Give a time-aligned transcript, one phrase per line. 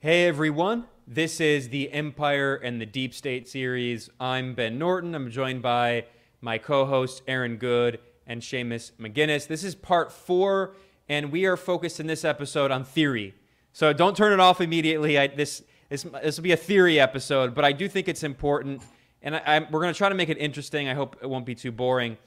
[0.00, 4.08] Hey everyone, this is the Empire and the Deep State series.
[4.20, 5.12] I'm Ben Norton.
[5.12, 6.04] I'm joined by
[6.40, 9.48] my co hosts Aaron Good and Seamus McGuinness.
[9.48, 10.76] This is part four,
[11.08, 13.34] and we are focused in this episode on theory.
[13.72, 15.18] So don't turn it off immediately.
[15.18, 18.82] I, this, this, this will be a theory episode, but I do think it's important,
[19.20, 20.88] and I, I, we're going to try to make it interesting.
[20.88, 22.18] I hope it won't be too boring.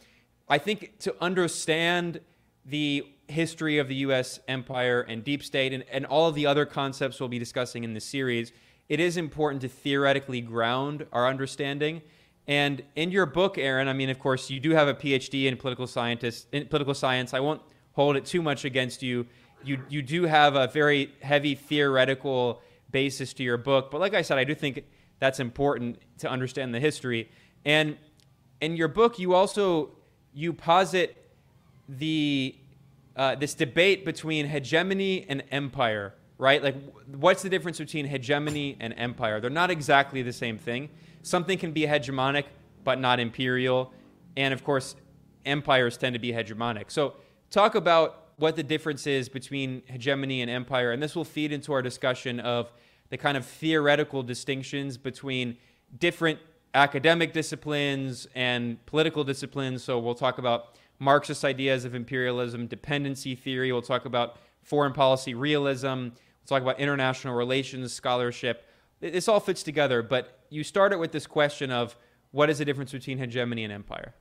[0.50, 2.20] I think to understand
[2.66, 4.40] the history of the U.S.
[4.48, 7.94] empire and deep state and, and all of the other concepts we'll be discussing in
[7.94, 8.52] this series,
[8.90, 12.02] it is important to theoretically ground our understanding.
[12.48, 15.58] And in your book, Aaron, I mean, of course, you do have a PhD in
[15.58, 17.34] political scientist in political science.
[17.34, 17.62] I won't
[17.94, 19.28] hold it too much against you.
[19.64, 24.22] You you do have a very heavy theoretical basis to your book, but like I
[24.22, 24.84] said, I do think
[25.20, 27.30] that's important to understand the history.
[27.64, 27.98] And
[28.60, 29.92] in your book, you also
[30.34, 31.16] you posit
[31.98, 32.56] the
[33.16, 36.64] uh, this debate between hegemony and empire, right?
[36.64, 36.76] Like,
[37.08, 39.42] what's the difference between hegemony and empire?
[39.42, 40.90] They're not exactly the same thing.
[41.22, 42.46] Something can be hegemonic,
[42.84, 43.94] but not imperial.
[44.38, 44.96] And of course,
[45.46, 46.90] empires tend to be hegemonic.
[46.90, 47.16] So,
[47.50, 50.94] talk about what the difference is between hegemony and empire.
[50.94, 52.72] And this will feed into our discussion of
[53.10, 55.58] the kind of theoretical distinctions between
[56.00, 56.40] different
[56.74, 59.84] academic disciplines and political disciplines.
[59.84, 63.72] So, we'll talk about Marxist ideas of imperialism, dependency theory.
[63.72, 65.88] We'll talk about foreign policy realism.
[65.88, 66.12] We'll
[66.46, 68.68] talk about international relations scholarship.
[69.00, 71.98] This all fits together, but you started with this question of
[72.30, 74.14] what is the difference between hegemony and empire?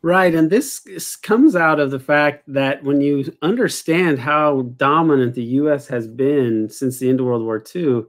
[0.00, 0.32] Right.
[0.32, 5.88] And this comes out of the fact that when you understand how dominant the US
[5.88, 8.02] has been since the end of World War II,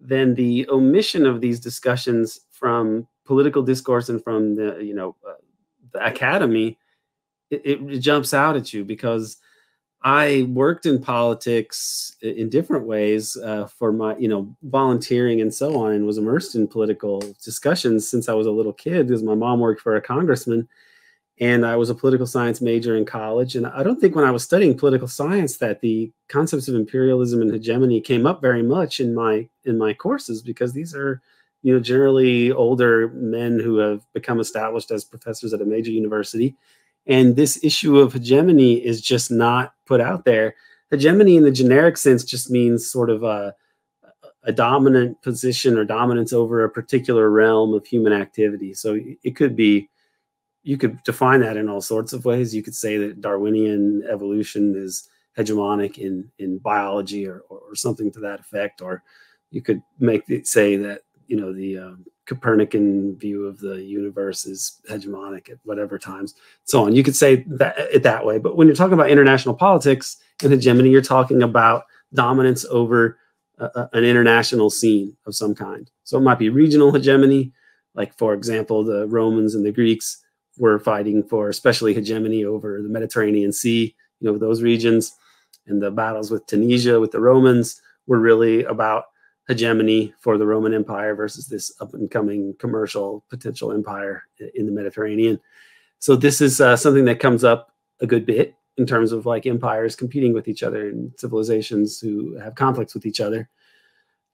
[0.00, 5.34] then the omission of these discussions from political discourse and from the, you know, uh,
[5.92, 6.78] the academy
[7.50, 9.36] it, it jumps out at you because
[10.02, 15.76] I worked in politics in different ways uh, for my, you know, volunteering and so
[15.76, 19.34] on, and was immersed in political discussions since I was a little kid because my
[19.34, 20.66] mom worked for a congressman,
[21.38, 23.56] and I was a political science major in college.
[23.56, 27.42] And I don't think when I was studying political science that the concepts of imperialism
[27.42, 31.20] and hegemony came up very much in my in my courses because these are,
[31.62, 36.56] you know, generally older men who have become established as professors at a major university
[37.10, 40.54] and this issue of hegemony is just not put out there.
[40.90, 43.52] Hegemony in the generic sense just means sort of a,
[44.44, 48.74] a dominant position or dominance over a particular realm of human activity.
[48.74, 49.90] So it could be,
[50.62, 52.54] you could define that in all sorts of ways.
[52.54, 58.20] You could say that Darwinian evolution is hegemonic in, in biology or, or, something to
[58.20, 58.82] that effect.
[58.82, 59.02] Or
[59.50, 64.46] you could make it say that, you know, the um, Copernican view of the universe
[64.46, 66.94] is hegemonic at whatever times, so on.
[66.94, 68.38] You could say that it that way.
[68.38, 73.18] But when you're talking about international politics and hegemony, you're talking about dominance over
[73.58, 75.90] an international scene of some kind.
[76.04, 77.52] So it might be regional hegemony,
[77.94, 80.24] like for example, the Romans and the Greeks
[80.56, 85.16] were fighting for especially hegemony over the Mediterranean Sea, you know, those regions.
[85.66, 89.06] And the battles with Tunisia with the Romans were really about
[89.50, 94.22] hegemony for the Roman Empire versus this up and coming commercial potential empire
[94.54, 95.40] in the Mediterranean.
[95.98, 99.46] So this is uh, something that comes up a good bit in terms of like
[99.46, 103.48] empires competing with each other and civilizations who have conflicts with each other.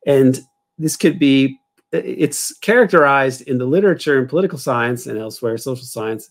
[0.07, 0.39] And
[0.79, 1.59] this could be
[1.93, 6.31] it's characterized in the literature and political science and elsewhere social science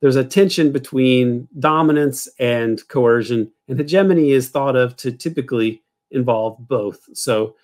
[0.00, 6.56] there's a tension between dominance and coercion and hegemony is thought of to typically involve
[6.66, 7.54] both so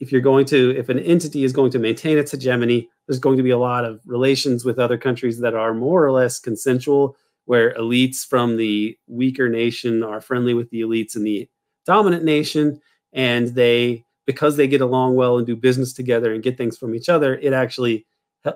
[0.00, 3.36] if you're going to if an entity is going to maintain its hegemony there's going
[3.36, 7.16] to be a lot of relations with other countries that are more or less consensual
[7.46, 11.48] where elites from the weaker nation are friendly with the elites in the
[11.84, 12.80] dominant nation
[13.12, 16.94] and they because they get along well and do business together and get things from
[16.94, 18.06] each other it actually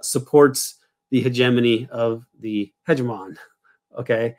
[0.03, 0.76] supports
[1.10, 3.37] the hegemony of the hegemon
[3.98, 4.37] okay?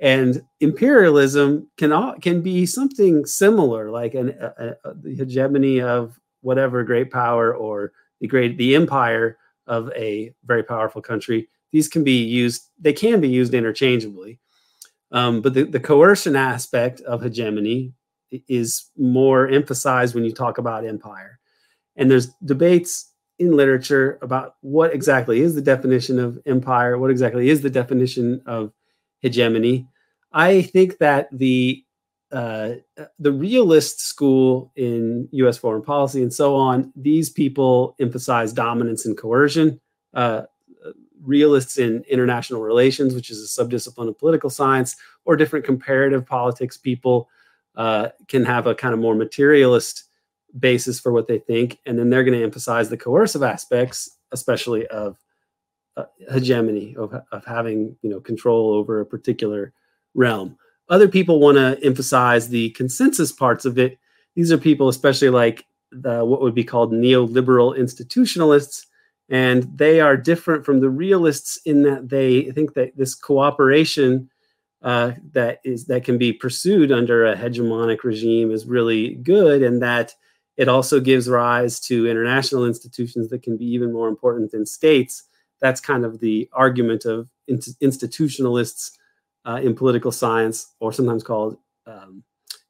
[0.00, 6.84] And imperialism can can be something similar like an, a, a, the hegemony of whatever
[6.84, 9.36] great power or the great the empire
[9.66, 14.38] of a very powerful country these can be used they can be used interchangeably.
[15.10, 17.92] Um, but the, the coercion aspect of hegemony
[18.48, 21.38] is more emphasized when you talk about empire.
[21.96, 27.48] And there's debates in literature about what exactly is the definition of empire what exactly
[27.48, 28.72] is the definition of
[29.20, 29.86] hegemony.
[30.32, 31.84] I think that the
[32.30, 32.70] uh,
[33.18, 35.56] the realist school in U.S.
[35.56, 39.80] foreign policy and so on, these people emphasize dominance and coercion.
[40.14, 40.42] Uh,
[41.22, 46.76] realists in international relations, which is a subdiscipline of political science, or different comparative politics
[46.76, 47.28] people
[47.76, 50.04] uh, can have a kind of more materialist
[50.58, 54.86] basis for what they think, and then they're going to emphasize the coercive aspects, especially
[54.88, 55.18] of
[55.96, 59.72] uh, hegemony of, of having you know control over a particular
[60.14, 60.56] realm.
[60.88, 63.98] Other people want to emphasize the consensus parts of it.
[64.34, 68.86] These are people, especially like the, what would be called neoliberal institutionalists,
[69.28, 74.30] and they are different from the realists in that they think that this cooperation
[74.82, 79.82] uh, that is that can be pursued under a hegemonic regime is really good, and
[79.82, 80.14] that
[80.56, 85.24] it also gives rise to international institutions that can be even more important than states.
[85.60, 88.92] That's kind of the argument of in- institutionalists
[89.48, 91.56] uh, in political science, or sometimes called
[91.86, 92.22] um,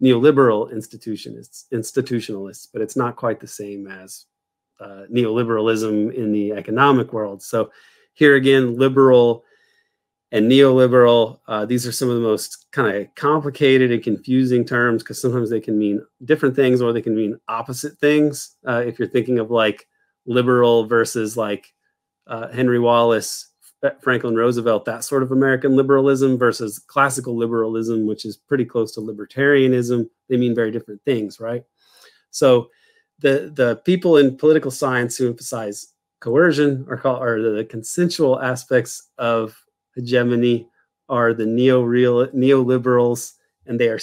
[0.03, 4.27] neoliberal institutionists, institutionalists, but it's not quite the same as
[4.81, 7.43] uh, neoliberalism in the economic world.
[7.43, 7.73] So
[8.15, 9.45] here again, liberal
[10.31, 15.03] and neoliberal, uh, these are some of the most kind of complicated and confusing terms
[15.03, 18.57] because sometimes they can mean different things or they can mean opposite things.
[18.67, 19.89] Uh, if you're thinking of like
[20.27, 21.73] liberal versus like
[22.29, 23.48] uh, Henry Wallace
[24.01, 29.01] Franklin Roosevelt, that sort of American liberalism versus classical liberalism, which is pretty close to
[29.01, 30.09] libertarianism.
[30.29, 31.65] They mean very different things, right?
[32.31, 32.71] So
[33.21, 39.57] the the people in political science who emphasize coercion are called the consensual aspects of
[39.95, 40.69] hegemony
[41.09, 43.35] are the neo real neoliberals,
[43.67, 44.01] and they are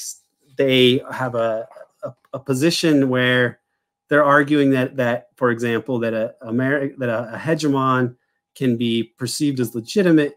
[0.58, 1.68] they have a,
[2.04, 3.60] a, a position where
[4.08, 8.16] they're arguing that that for example that a Ameri- that a, a hegemon
[8.56, 10.36] can be perceived as legitimate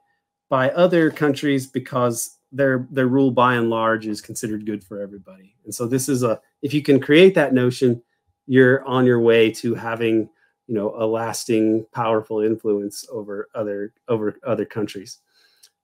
[0.49, 5.55] by other countries because their their rule by and large is considered good for everybody.
[5.65, 8.03] And so this is a if you can create that notion,
[8.47, 10.29] you're on your way to having
[10.67, 15.19] you know a lasting powerful influence over other over other countries.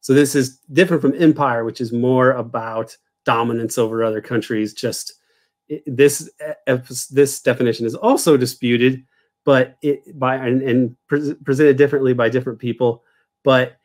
[0.01, 4.75] So this is different from empire, which is more about dominance over other countries.
[4.75, 5.15] Just
[5.87, 6.79] this eh, eh,
[7.11, 9.05] this definition is also disputed
[9.45, 13.03] but it by and, and pre- presented differently by different people.
[13.43, 13.77] But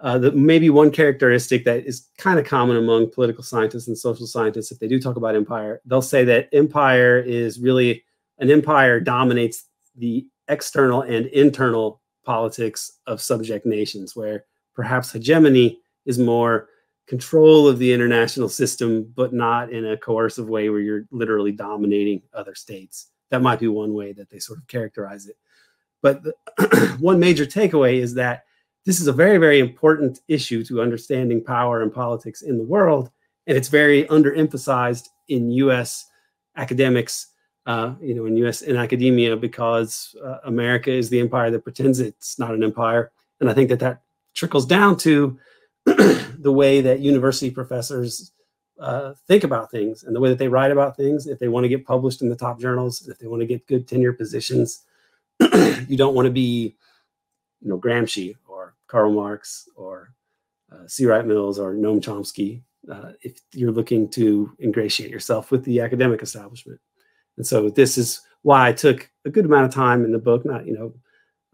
[0.00, 4.26] uh, the, maybe one characteristic that is kind of common among political scientists and social
[4.26, 8.04] scientists, if they do talk about empire, they'll say that empire is really
[8.38, 9.64] an empire dominates
[9.96, 14.44] the external and internal politics of subject nations, where
[14.74, 16.68] perhaps hegemony is more
[17.06, 22.20] control of the international system, but not in a coercive way where you're literally dominating
[22.32, 25.36] other states that might be one way that they sort of characterize it.
[26.02, 28.44] But the, one major takeaway is that
[28.86, 33.10] this is a very, very important issue to understanding power and politics in the world.
[33.48, 36.06] And it's very underemphasized in US
[36.56, 37.26] academics,
[37.66, 41.98] uh, you know, in US in academia, because uh, America is the empire that pretends
[41.98, 43.10] it's not an empire.
[43.40, 44.02] And I think that that
[44.34, 45.36] trickles down to
[45.86, 48.30] the way that university professors
[48.78, 51.26] uh, think about things and the way that they write about things.
[51.26, 53.66] If they want to get published in the top journals, if they want to get
[53.66, 54.84] good tenure positions,
[55.40, 56.76] you don't want to be,
[57.60, 60.12] you know, Gramsci or Karl Marx or
[60.72, 61.06] uh, C.
[61.06, 62.62] Wright Mills or Noam Chomsky.
[62.90, 66.78] Uh, if you're looking to ingratiate yourself with the academic establishment,
[67.36, 70.44] and so this is why I took a good amount of time in the book,
[70.44, 70.94] not you know,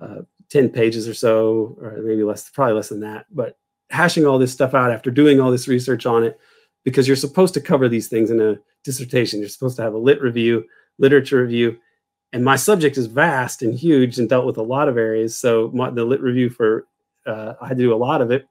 [0.00, 3.56] uh, ten pages or so, or maybe less, probably less than that, but
[3.90, 6.38] hashing all this stuff out after doing all this research on it
[6.84, 9.40] because you're supposed to cover these things in a dissertation.
[9.40, 10.64] You're supposed to have a lit review,
[10.98, 11.78] literature review,
[12.32, 15.36] and my subject is vast and huge and dealt with a lot of areas.
[15.36, 16.86] So my, the lit review for
[17.26, 18.48] uh, I had to do a lot of it,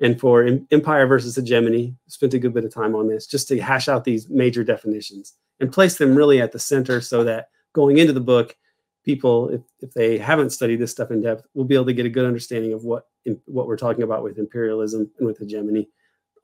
[0.00, 3.60] and for Empire versus Hegemony, spent a good bit of time on this just to
[3.60, 7.98] hash out these major definitions and place them really at the center, so that going
[7.98, 8.56] into the book,
[9.04, 12.06] people, if, if they haven't studied this stuff in depth, will be able to get
[12.06, 13.06] a good understanding of what
[13.44, 15.88] what we're talking about with imperialism and with hegemony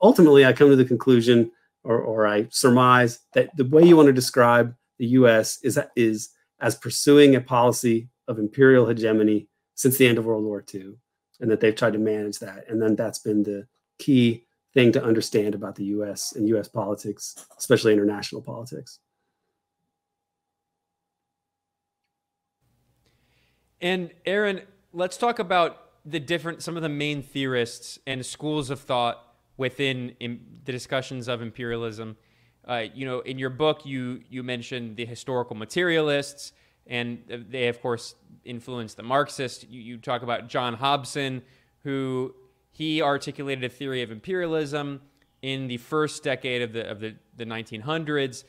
[0.01, 1.51] ultimately I come to the conclusion
[1.83, 6.29] or, or I surmise that the way you want to describe the US is, is
[6.59, 10.93] as pursuing a policy of imperial hegemony since the end of World War II,
[11.39, 12.65] and that they've tried to manage that.
[12.67, 13.67] And then that's been the
[13.99, 18.99] key thing to understand about the US and US politics, especially international politics.
[23.79, 24.61] And Aaron,
[24.91, 29.26] let's talk about the different some of the main theorists and schools of thought
[29.57, 32.15] within the discussions of imperialism.
[32.67, 36.53] Uh, you know, in your book, you you mentioned the historical materialists,
[36.85, 39.65] and they of course influenced the Marxists.
[39.69, 41.41] You, you talk about John Hobson,
[41.83, 42.33] who
[42.71, 45.01] he articulated a theory of imperialism
[45.41, 48.43] in the first decade of the of the, the 1900s,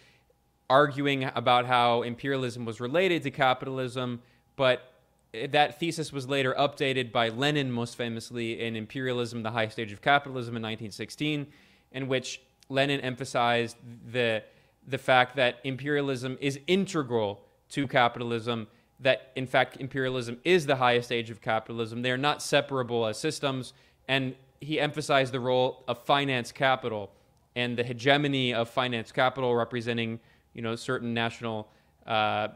[0.69, 4.21] arguing about how imperialism was related to capitalism,
[4.57, 4.88] but
[5.33, 10.01] that thesis was later updated by Lenin, most famously in Imperialism, the High Stage of
[10.01, 11.47] Capitalism in 1916,
[11.93, 13.77] in which Lenin emphasized
[14.11, 14.43] the,
[14.87, 18.67] the fact that imperialism is integral to capitalism,
[19.01, 22.03] that in fact imperialism is the highest stage of capitalism.
[22.03, 23.73] They are not separable as systems.
[24.09, 27.11] And he emphasized the role of finance capital
[27.55, 30.21] and the hegemony of finance capital representing,
[30.55, 31.69] you know, certain national,
[32.07, 32.49] uh,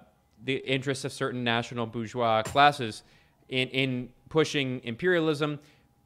[0.45, 3.03] the interests of certain national bourgeois classes
[3.49, 5.59] in, in pushing imperialism.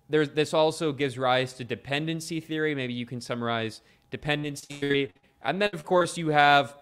[0.08, 2.74] There's, this also gives rise to dependency theory.
[2.74, 5.12] Maybe you can summarize dependency theory.
[5.42, 6.76] And then, of course, you have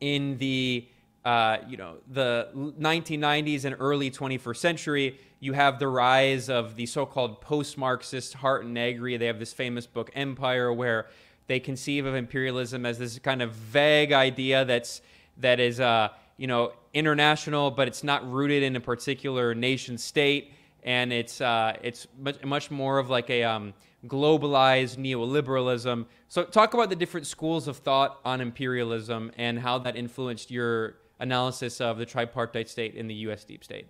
[0.00, 0.86] in the
[1.24, 6.86] uh, you know the 1990s and early 21st century, you have the rise of the
[6.86, 9.16] so-called post-Marxist Hardt and Negri.
[9.18, 11.08] They have this famous book Empire, where
[11.46, 15.02] they conceive of imperialism as this kind of vague idea that's
[15.36, 16.08] that is uh,
[16.40, 21.76] you know international, but it's not rooted in a particular nation state, and it's uh,
[21.82, 23.74] it's much, much more of like a um,
[24.06, 26.06] globalized neoliberalism.
[26.28, 30.96] So, talk about the different schools of thought on imperialism and how that influenced your
[31.18, 33.44] analysis of the tripartite state in the U.S.
[33.44, 33.88] deep state.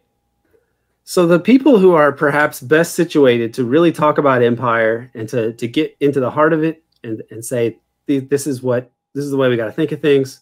[1.05, 5.53] So, the people who are perhaps best situated to really talk about empire and to,
[5.53, 7.79] to get into the heart of it and, and say,
[8.09, 10.41] this is what this is the way we got to think of things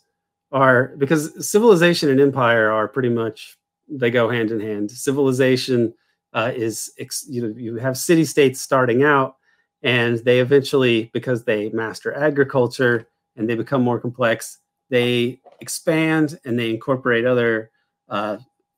[0.50, 3.56] are because civilization and empire are pretty much
[3.88, 4.90] they go hand in hand.
[4.90, 5.94] Civilization
[6.32, 6.90] uh, is
[7.28, 9.36] you know you have city states starting out
[9.82, 14.58] and they eventually because they master agriculture and they become more complex
[14.90, 17.70] they expand and they incorporate other
[18.08, 18.36] uh,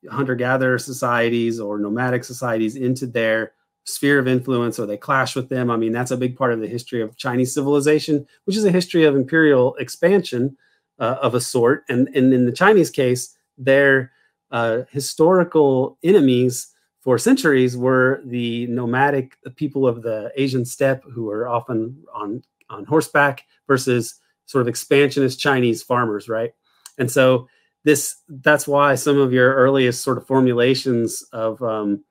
[0.09, 3.53] hunter-gatherer societies or nomadic societies into their
[3.85, 6.59] sphere of influence or they clash with them i mean that's a big part of
[6.59, 10.55] the history of chinese civilization which is a history of imperial expansion
[11.01, 14.11] uh, of a sort and, and in the chinese case their
[14.51, 21.47] uh, historical enemies for centuries were the nomadic people of the Asian steppe who were
[21.47, 24.15] often on, on horseback versus
[24.45, 26.51] sort of expansionist Chinese farmers, right?
[26.97, 27.47] And so
[27.83, 32.03] this that's why some of your earliest sort of formulations of um,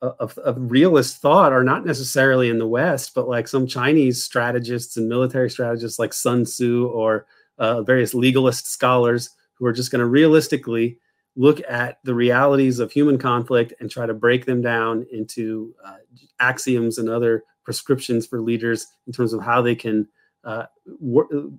[0.00, 4.96] of, of realist thought are not necessarily in the West, but like some Chinese strategists
[4.96, 7.26] and military strategists like Sun Tzu or
[7.58, 10.98] uh, various legalist scholars who are just going to realistically
[11.36, 15.96] look at the realities of human conflict and try to break them down into uh,
[16.40, 20.06] axioms and other prescriptions for leaders in terms of how they can
[20.44, 20.66] uh,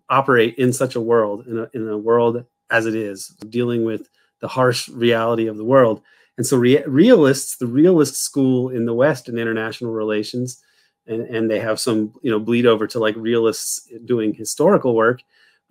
[0.09, 4.09] operate in such a world, in a, in a world as it is, dealing with
[4.41, 6.01] the harsh reality of the world.
[6.38, 10.62] And so, re- realists, the realist school in the West in international relations,
[11.05, 15.21] and, and they have some, you know, bleed over to like realists doing historical work.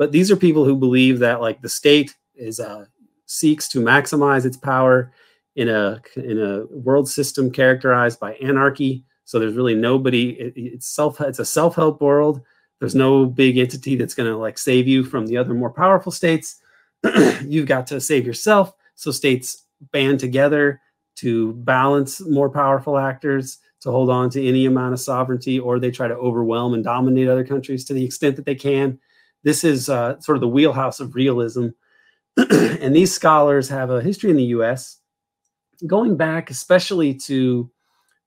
[0.03, 2.89] But these are people who believe that like the state is a
[3.27, 5.13] seeks to maximize its power
[5.55, 9.05] in a in a world system characterized by anarchy.
[9.27, 10.31] So there's really nobody.
[10.31, 11.21] It, it's self.
[11.21, 12.41] It's a self help world.
[12.81, 16.11] There's no big entity that's going to like save you from the other more powerful
[16.11, 16.61] states.
[17.45, 18.75] You've got to save yourself.
[18.97, 20.81] So states band together
[21.19, 25.93] to balance more powerful actors to hold on to any amount of sovereignty, or they
[25.93, 28.99] try to overwhelm and dominate other countries to the extent that they can.
[29.45, 31.69] This is uh, sort of the wheelhouse of realism
[32.37, 34.99] and these scholars have a history in the US
[35.87, 37.71] going back, especially to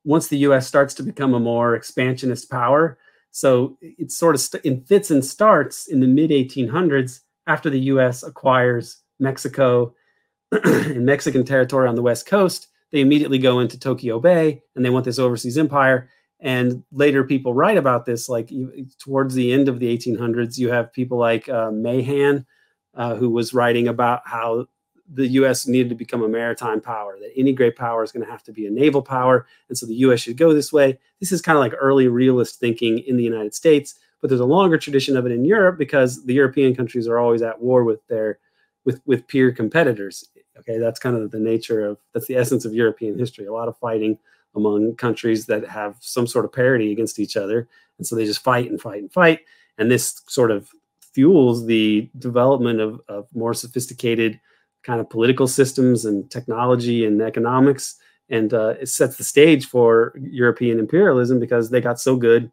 [0.03, 2.97] once the US starts to become a more expansionist power.
[3.31, 7.79] So it sort of st- it fits and starts in the mid 1800s after the
[7.91, 9.93] US acquires Mexico
[10.51, 12.67] and Mexican territory on the West Coast.
[12.91, 16.09] They immediately go into Tokyo Bay and they want this overseas empire.
[16.45, 18.29] And later, people write about this.
[18.29, 18.51] Like
[18.99, 22.45] towards the end of the 1800s, you have people like uh, Mahan,
[22.93, 24.67] uh, who was writing about how
[25.11, 25.65] the U.S.
[25.65, 28.51] needed to become a maritime power, that any great power is going to have to
[28.51, 29.47] be a naval power.
[29.69, 30.19] And so the U.S.
[30.19, 30.99] should go this way.
[31.19, 34.45] This is kind of like early realist thinking in the United States, but there's a
[34.45, 38.05] longer tradition of it in Europe because the European countries are always at war with
[38.05, 38.37] their
[38.85, 40.29] with with peer competitors.
[40.59, 43.47] Okay, that's kind of the nature of that's the essence of European history.
[43.47, 44.19] A lot of fighting
[44.55, 48.43] among countries that have some sort of parity against each other, and so they just
[48.43, 49.41] fight and fight and fight.
[49.77, 50.69] And this sort of
[51.13, 54.39] fuels the development of, of more sophisticated
[54.83, 57.95] kind of political systems and technology and economics.
[58.29, 62.51] And uh, it sets the stage for European imperialism because they got so good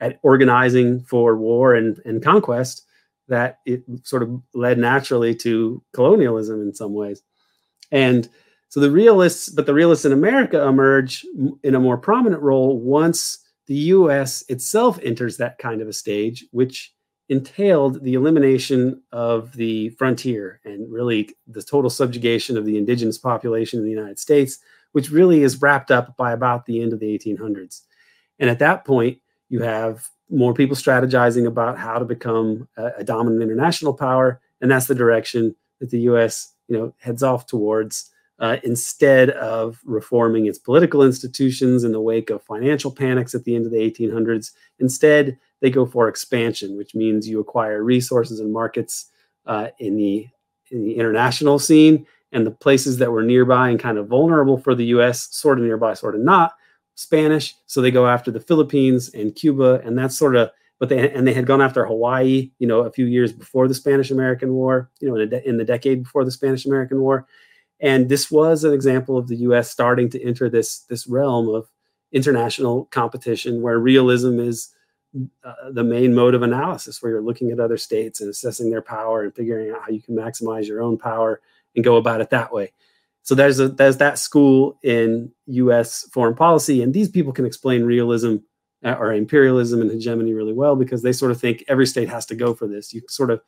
[0.00, 2.84] at organizing for war and, and conquest
[3.28, 7.22] that it sort of led naturally to colonialism in some ways.
[7.90, 8.28] And
[8.74, 11.24] so the realists, but the realists in America emerge
[11.62, 13.38] in a more prominent role once
[13.68, 16.92] the US itself enters that kind of a stage, which
[17.28, 23.78] entailed the elimination of the frontier and really the total subjugation of the indigenous population
[23.78, 24.58] in the United States,
[24.90, 27.82] which really is wrapped up by about the end of the 1800s.
[28.40, 33.04] And at that point, you have more people strategizing about how to become a, a
[33.04, 34.40] dominant international power.
[34.60, 36.52] And that's the direction that the U.S.
[36.66, 38.10] you know heads off towards
[38.40, 43.54] uh, instead of reforming its political institutions in the wake of financial panics at the
[43.54, 44.50] end of the 1800s.
[44.80, 49.10] Instead, they go for expansion, which means you acquire resources and markets
[49.46, 50.26] uh, in the
[50.70, 54.74] in the international scene and the places that were nearby and kind of vulnerable for
[54.74, 55.28] the U.S.
[55.30, 56.54] sort of nearby, sort of not
[56.96, 57.54] Spanish.
[57.66, 60.50] So they go after the Philippines and Cuba, and that's sort of
[60.80, 63.74] but they and they had gone after Hawaii, you know, a few years before the
[63.74, 67.26] Spanish-American War, you know, in, de- in the decade before the Spanish-American War,
[67.80, 69.70] and this was an example of the U.S.
[69.70, 71.68] starting to enter this this realm of
[72.12, 74.70] international competition where realism is
[75.44, 78.82] uh, the main mode of analysis, where you're looking at other states and assessing their
[78.82, 81.40] power and figuring out how you can maximize your own power
[81.76, 82.72] and go about it that way.
[83.22, 86.08] So there's a there's that school in U.S.
[86.12, 88.36] foreign policy, and these people can explain realism
[88.84, 92.26] uh, or imperialism and hegemony really well because they sort of think every state has
[92.26, 92.92] to go for this.
[92.92, 93.40] You sort of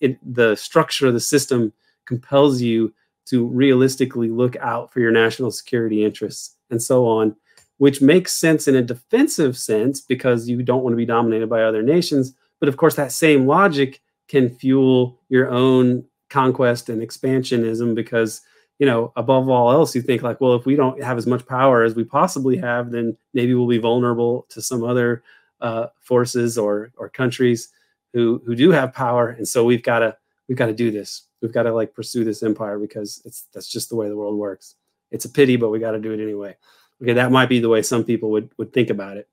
[0.00, 1.72] it, the structure of the system
[2.04, 2.92] compels you
[3.26, 7.36] to realistically look out for your national security interests and so on,
[7.78, 11.62] which makes sense in a defensive sense because you don't want to be dominated by
[11.62, 12.34] other nations.
[12.60, 18.42] But of course, that same logic can fuel your own conquest and expansionism because
[18.78, 21.46] you know, above all else, you think like, well, if we don't have as much
[21.46, 25.22] power as we possibly have, then maybe we'll be vulnerable to some other
[25.60, 27.70] uh, forces or or countries
[28.12, 30.16] who who do have power, and so we've got to
[30.48, 31.25] we've got to do this.
[31.40, 34.36] We've got to like pursue this empire because it's that's just the way the world
[34.36, 34.74] works.
[35.10, 36.56] It's a pity, but we got to do it anyway.
[37.02, 39.28] Okay, that might be the way some people would would think about it.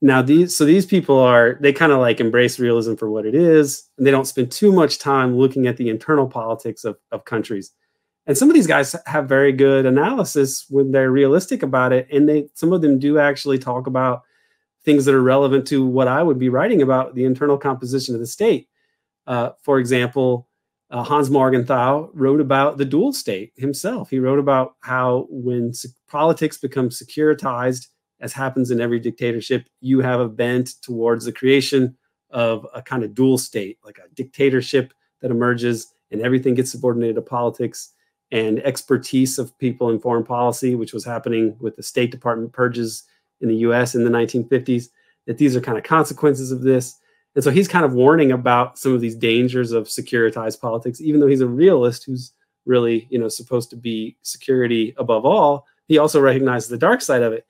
[0.00, 3.34] Now these so these people are they kind of like embrace realism for what it
[3.34, 7.24] is, and they don't spend too much time looking at the internal politics of, of
[7.24, 7.72] countries
[8.26, 12.28] and some of these guys have very good analysis when they're realistic about it and
[12.28, 14.22] they some of them do actually talk about
[14.84, 18.20] things that are relevant to what i would be writing about the internal composition of
[18.20, 18.68] the state
[19.26, 20.48] uh, for example
[20.92, 25.72] uh, hans morgenthau wrote about the dual state himself he wrote about how when
[26.08, 27.88] politics becomes securitized
[28.20, 31.96] as happens in every dictatorship you have a bent towards the creation
[32.30, 37.16] of a kind of dual state like a dictatorship that emerges and everything gets subordinated
[37.16, 37.92] to politics
[38.32, 43.04] and expertise of people in foreign policy, which was happening with the State Department purges
[43.40, 44.88] in the US in the 1950s,
[45.26, 46.98] that these are kind of consequences of this.
[47.34, 51.20] And so he's kind of warning about some of these dangers of securitized politics, even
[51.20, 52.32] though he's a realist who's
[52.66, 55.66] really, you know, supposed to be security above all.
[55.88, 57.46] He also recognizes the dark side of it.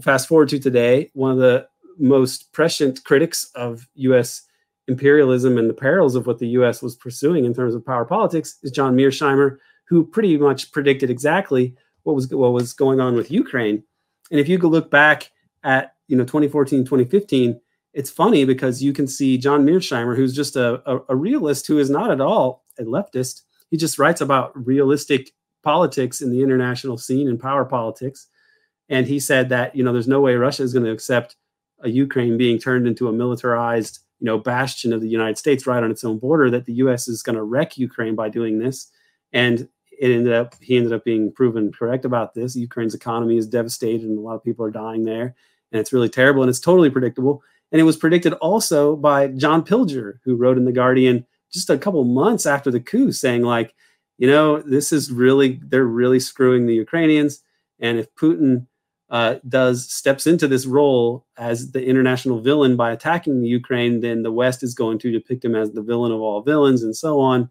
[0.00, 1.66] Fast forward to today, one of the
[1.98, 4.42] most prescient critics of US
[4.88, 8.58] imperialism and the perils of what the US was pursuing in terms of power politics
[8.62, 13.30] is John Mearsheimer, who pretty much predicted exactly what was what was going on with
[13.30, 13.82] Ukraine.
[14.30, 15.30] And if you go look back
[15.64, 17.60] at you know 2014, 2015,
[17.92, 21.78] it's funny because you can see John Mearsheimer, who's just a, a, a realist who
[21.78, 23.42] is not at all a leftist.
[23.70, 25.30] He just writes about realistic
[25.62, 28.28] politics in the international scene and power politics.
[28.88, 31.36] And he said that you know there's no way Russia is going to accept
[31.80, 35.82] a Ukraine being turned into a militarized you know bastion of the United States right
[35.82, 36.50] on its own border.
[36.50, 37.08] That the U.S.
[37.08, 38.90] is going to wreck Ukraine by doing this.
[39.32, 42.56] And it ended up he ended up being proven correct about this.
[42.56, 45.34] Ukraine's economy is devastated and a lot of people are dying there,
[45.70, 47.42] and it's really terrible and it's totally predictable.
[47.72, 51.78] And it was predicted also by John Pilger, who wrote in the Guardian just a
[51.78, 53.74] couple months after the coup, saying like,
[54.18, 57.42] you know, this is really they're really screwing the Ukrainians,
[57.80, 58.66] and if Putin
[59.10, 64.22] uh, does steps into this role as the international villain by attacking the Ukraine, then
[64.22, 67.18] the West is going to depict him as the villain of all villains, and so
[67.18, 67.50] on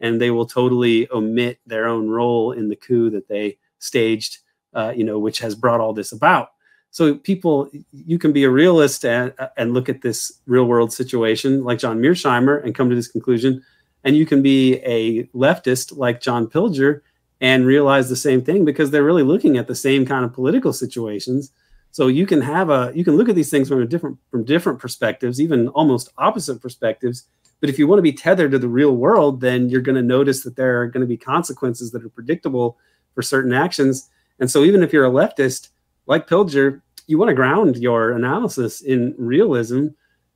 [0.00, 4.38] and they will totally omit their own role in the coup that they staged,
[4.74, 6.50] uh, you know, which has brought all this about.
[6.90, 11.62] So people, you can be a realist and, and look at this real world situation
[11.62, 13.62] like John Mearsheimer and come to this conclusion,
[14.04, 17.02] and you can be a leftist like John Pilger
[17.40, 20.72] and realize the same thing because they're really looking at the same kind of political
[20.72, 21.52] situations.
[21.90, 24.44] So you can have a you can look at these things from a different from
[24.44, 27.26] different perspectives, even almost opposite perspectives,
[27.60, 30.02] but if you want to be tethered to the real world, then you're going to
[30.02, 32.78] notice that there are going to be consequences that are predictable
[33.14, 34.10] for certain actions.
[34.38, 35.70] And so, even if you're a leftist
[36.08, 39.88] like Pilger, you want to ground your analysis in realism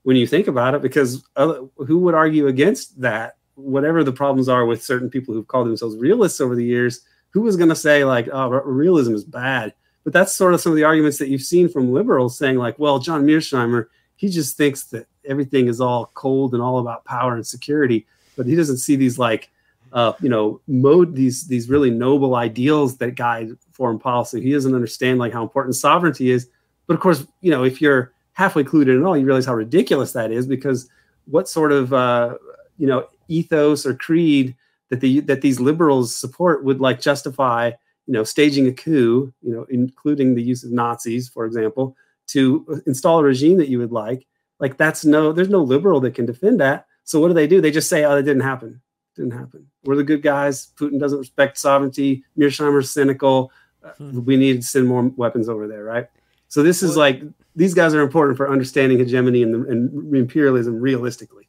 [0.04, 3.37] when you think about it, because other, who would argue against that?
[3.54, 7.40] Whatever the problems are with certain people who've called themselves realists over the years, who
[7.40, 9.74] was going to say, like, oh, realism is bad?
[10.04, 12.78] But that's sort of some of the arguments that you've seen from liberals saying, like,
[12.78, 17.35] well, John Mearsheimer, he just thinks that everything is all cold and all about power
[17.35, 18.06] and security,
[18.37, 19.50] but he doesn't see these like
[19.92, 24.40] uh, you know mode these these really noble ideals that guide foreign policy.
[24.40, 26.48] He doesn't understand like how important sovereignty is.
[26.87, 29.55] But of course, you know if you're halfway clued in at all, you realize how
[29.55, 30.88] ridiculous that is because
[31.26, 32.37] what sort of uh,
[32.78, 34.55] you know ethos or creed
[34.90, 37.70] that the that these liberals support would like justify
[38.07, 42.83] you know staging a coup you know including the use of nazis for example to
[42.87, 44.26] install a regime that you would like
[44.59, 47.61] like that's no there's no liberal that can defend that so what do they do
[47.61, 48.81] they just say oh it didn't happen
[49.16, 53.51] didn't happen we're the good guys putin doesn't respect sovereignty mearsheimer's cynical
[53.98, 54.25] hmm.
[54.25, 56.09] we need to send more weapons over there right
[56.48, 57.22] so this is like
[57.55, 61.42] these guys are important for understanding hegemony and, and imperialism realistically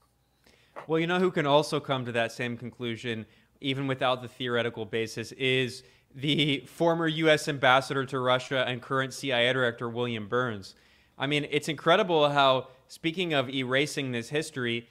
[0.87, 3.25] well, you know who can also come to that same conclusion,
[3.61, 7.47] even without the theoretical basis, is the former U.S.
[7.47, 10.75] ambassador to Russia and current CIA director, William Burns.
[11.17, 14.89] I mean, it's incredible how, speaking of erasing this history,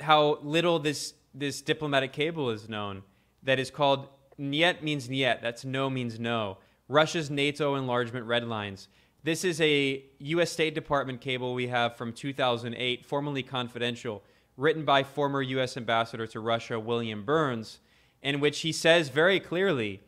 [0.00, 3.02] how little this, this diplomatic cable is known
[3.42, 4.08] that is called
[4.40, 5.40] Nyet means Nyet.
[5.42, 6.58] That's no means no.
[6.88, 8.88] Russia's NATO enlargement red lines.
[9.22, 10.50] This is a U.S.
[10.50, 14.22] State Department cable we have from 2008, formerly confidential
[14.56, 15.76] written by former U.S.
[15.76, 17.80] Ambassador to Russia, William Burns,
[18.22, 20.00] in which he says very clearly,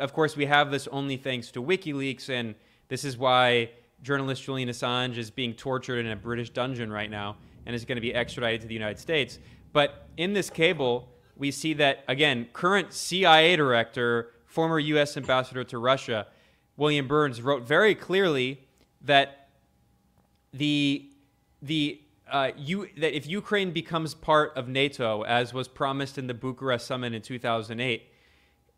[0.00, 2.54] of course, we have this only thanks to WikiLeaks, and
[2.88, 3.70] this is why
[4.02, 7.96] journalist Julian Assange is being tortured in a British dungeon right now and is going
[7.96, 9.38] to be extradited to the United States.
[9.72, 15.16] But in this cable, we see that, again, current CIA director, former U.S.
[15.16, 16.26] ambassador to Russia,
[16.76, 18.60] William Burns, wrote very clearly
[19.02, 19.48] that
[20.52, 21.10] the,
[21.60, 26.34] the uh, you, that if Ukraine becomes part of NATO, as was promised in the
[26.34, 28.08] Bucharest summit in 2008,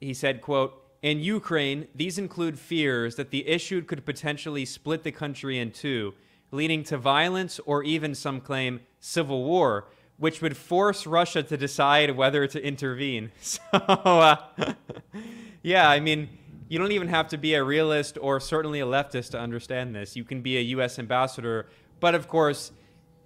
[0.00, 5.12] he said, quote, in Ukraine, these include fears that the issue could potentially split the
[5.12, 6.14] country in two,
[6.50, 12.16] leading to violence or even some claim civil war, which would force Russia to decide
[12.16, 13.32] whether to intervene.
[13.40, 14.36] So, uh,
[15.62, 16.28] yeah, I mean,
[16.68, 20.16] you don't even have to be a realist or certainly a leftist to understand this.
[20.16, 20.98] You can be a U.S.
[20.98, 21.68] ambassador,
[22.00, 22.72] but of course,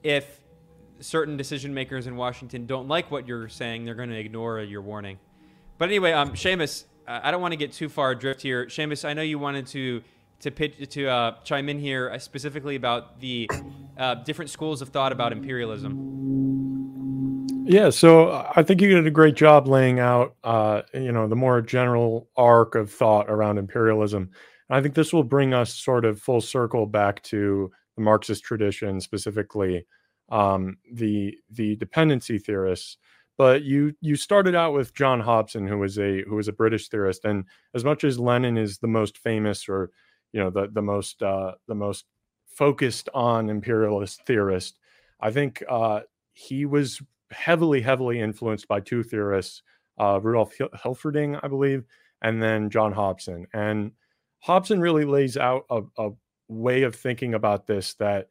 [0.02, 0.40] if
[1.00, 4.82] certain decision makers in Washington don't like what you're saying, they're going to ignore your
[4.82, 5.18] warning.
[5.78, 8.66] But anyway, um, Seamus, I don't want to get too far adrift here.
[8.66, 10.02] Seamus, I know you wanted to
[10.40, 13.50] to pitch to uh, chime in here uh, specifically about the
[13.96, 16.47] uh, different schools of thought about imperialism.
[17.68, 21.36] Yeah, so I think you did a great job laying out, uh, you know, the
[21.36, 24.30] more general arc of thought around imperialism.
[24.70, 28.42] And I think this will bring us sort of full circle back to the Marxist
[28.44, 29.86] tradition, specifically
[30.30, 32.96] um, the the dependency theorists.
[33.36, 36.88] But you you started out with John Hobson, who was a who was a British
[36.88, 39.90] theorist, and as much as Lenin is the most famous or
[40.32, 42.06] you know the the most uh, the most
[42.46, 44.78] focused on imperialist theorist,
[45.20, 46.00] I think uh,
[46.32, 49.62] he was heavily heavily influenced by two theorists,
[49.98, 51.84] uh, Rudolf Hilferding, I believe,
[52.22, 53.46] and then John Hobson.
[53.52, 53.92] And
[54.40, 56.10] Hobson really lays out a, a
[56.48, 58.28] way of thinking about this that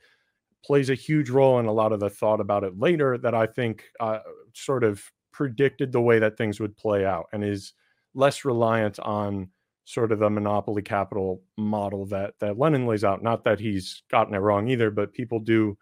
[0.64, 3.46] plays a huge role in a lot of the thought about it later that I
[3.46, 4.20] think uh,
[4.54, 7.74] sort of predicted the way that things would play out and is
[8.16, 9.50] less reliant on
[9.86, 13.24] sort of the monopoly capital model that that Lenin lays out.
[13.24, 15.78] Not that he's gotten it wrong either, but people do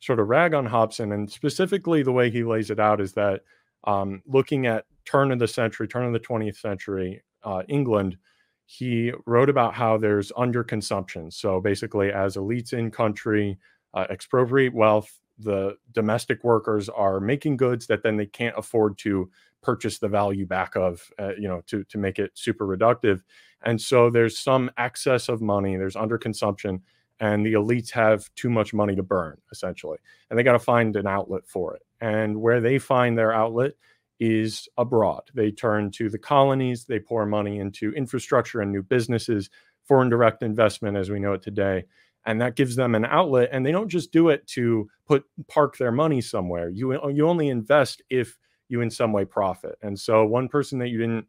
[0.00, 3.42] sort of rag on Hobson, and specifically the way he lays it out is that
[3.84, 8.16] um, looking at turn of the century, turn of the 20th century uh, England,
[8.66, 11.32] he wrote about how there's underconsumption.
[11.32, 13.58] So basically, as elites in country
[13.94, 19.30] uh, expropriate wealth, the domestic workers are making goods that then they can't afford to
[19.62, 23.22] purchase the value back of, uh, you know, to to make it super reductive.
[23.62, 25.76] And so there's some excess of money.
[25.76, 26.80] There's underconsumption,
[27.20, 30.96] and the elites have too much money to burn, essentially, and they got to find
[30.96, 31.82] an outlet for it.
[32.00, 33.72] And where they find their outlet
[34.18, 35.22] is abroad.
[35.34, 39.50] They turn to the colonies, they pour money into infrastructure and new businesses,
[39.84, 41.84] foreign direct investment as we know it today.
[42.26, 43.48] And that gives them an outlet.
[43.52, 46.68] And they don't just do it to put park their money somewhere.
[46.68, 49.76] You you only invest if you in some way profit.
[49.82, 51.26] And so one person that you didn't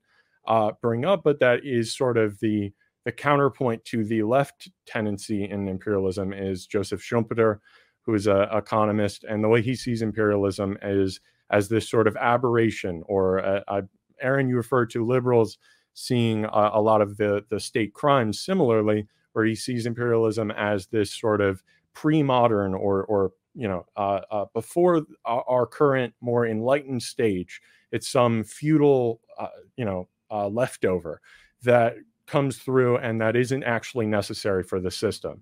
[0.47, 2.73] uh, bring up, but that is sort of the
[3.06, 7.60] the counterpoint to the left tendency in imperialism is Joseph Schumpeter,
[8.04, 12.16] who is an economist, and the way he sees imperialism is as this sort of
[12.16, 13.82] aberration, or uh, uh,
[14.22, 15.58] Aaron, you referred to liberals
[15.94, 21.14] seeing a lot of the the state crimes similarly, where he sees imperialism as this
[21.14, 21.62] sort of
[21.94, 27.62] pre-modern or or you know uh, uh, before our current more enlightened stage.
[27.92, 31.22] It's some feudal uh, you know uh, leftover
[31.64, 31.96] that
[32.32, 35.41] comes through and that isn't actually necessary for the system.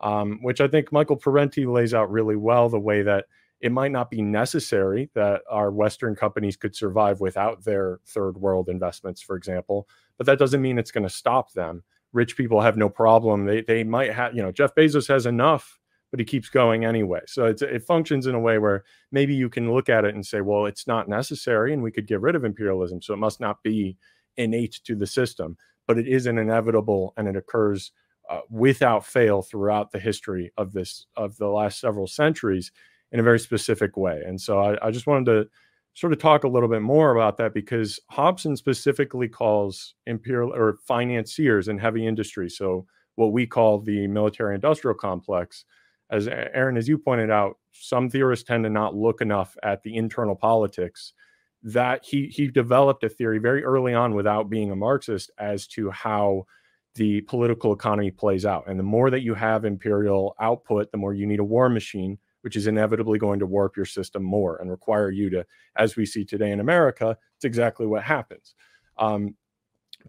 [0.00, 3.26] Um, which I think Michael Parenti lays out really well the way that
[3.60, 8.70] it might not be necessary that our Western companies could survive without their third world
[8.70, 11.82] investments, for example, but that doesn't mean it's going to stop them.
[12.14, 13.44] Rich people have no problem.
[13.44, 15.78] They, they might have, you know, Jeff Bezos has enough
[16.10, 17.20] but he keeps going anyway.
[17.26, 20.40] So it functions in a way where maybe you can look at it and say,
[20.40, 23.00] well, it's not necessary and we could get rid of imperialism.
[23.00, 23.96] So it must not be
[24.36, 25.56] innate to the system,
[25.90, 27.90] but it is an inevitable and it occurs
[28.30, 32.70] uh, without fail throughout the history of this, of the last several centuries
[33.10, 34.22] in a very specific way.
[34.24, 35.48] And so I, I just wanted to
[35.94, 40.78] sort of talk a little bit more about that because Hobson specifically calls imperial or
[40.86, 42.48] financiers in heavy industry.
[42.48, 45.64] So what we call the military industrial complex
[46.12, 49.96] as Aaron, as you pointed out, some theorists tend to not look enough at the
[49.96, 51.14] internal politics.
[51.62, 55.90] That he he developed a theory very early on without being a Marxist as to
[55.90, 56.46] how
[56.94, 58.64] the political economy plays out.
[58.66, 62.18] And the more that you have imperial output, the more you need a war machine,
[62.40, 65.46] which is inevitably going to warp your system more and require you to,
[65.76, 68.54] as we see today in America, it's exactly what happens.
[68.98, 69.36] Um,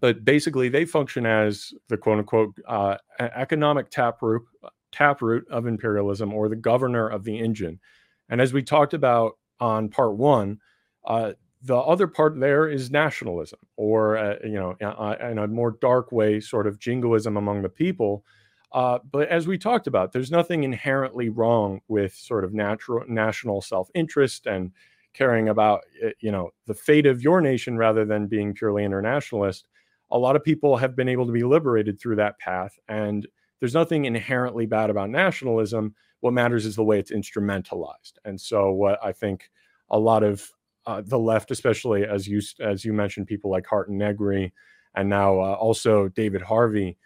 [0.00, 4.42] but basically, they function as the quote unquote uh, economic taproot
[4.90, 7.80] taproot of imperialism or the governor of the engine.
[8.28, 10.58] And as we talked about on part one,
[11.04, 11.32] uh,
[11.64, 14.76] the other part there is nationalism, or uh, you know,
[15.20, 18.24] in a more dark way, sort of jingoism among the people.
[18.72, 23.60] Uh, but as we talked about, there's nothing inherently wrong with sort of natural national
[23.60, 24.72] self-interest and
[25.12, 29.68] caring about uh, you know the fate of your nation rather than being purely internationalist.
[30.10, 33.26] A lot of people have been able to be liberated through that path, and
[33.60, 35.94] there's nothing inherently bad about nationalism.
[36.20, 38.14] What matters is the way it's instrumentalized.
[38.24, 39.50] And so, what I think
[39.90, 40.50] a lot of
[40.86, 44.52] uh, the left, especially as you as you mentioned, people like Hardt and Negri,
[44.94, 46.98] and now uh, also David Harvey,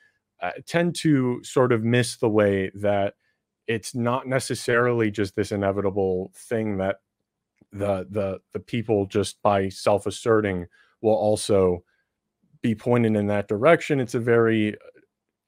[0.42, 3.14] uh, tend to sort of miss the way that
[3.66, 6.96] it's not necessarily just this inevitable thing that
[7.72, 10.66] the the the people just by self asserting
[11.02, 11.82] will also
[12.62, 14.00] be pointed in that direction.
[14.00, 14.74] It's a very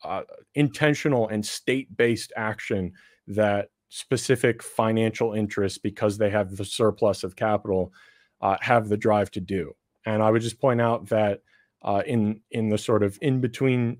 [0.04, 0.22] uh,
[0.54, 2.92] intentional and state based action
[3.26, 7.92] that specific financial interests, because they have the surplus of capital,
[8.40, 9.74] uh, have the drive to do.
[10.04, 11.42] And I would just point out that
[11.82, 13.98] uh, in in the sort of in between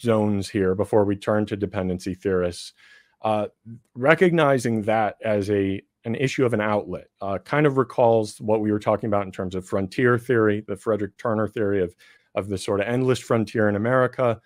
[0.00, 2.72] zones here, before we turn to dependency theorists,
[3.22, 3.46] uh,
[3.94, 8.70] recognizing that as a an issue of an outlet uh, kind of recalls what we
[8.70, 11.94] were talking about in terms of frontier theory, the Frederick Turner theory of
[12.34, 14.40] of the sort of endless frontier in America.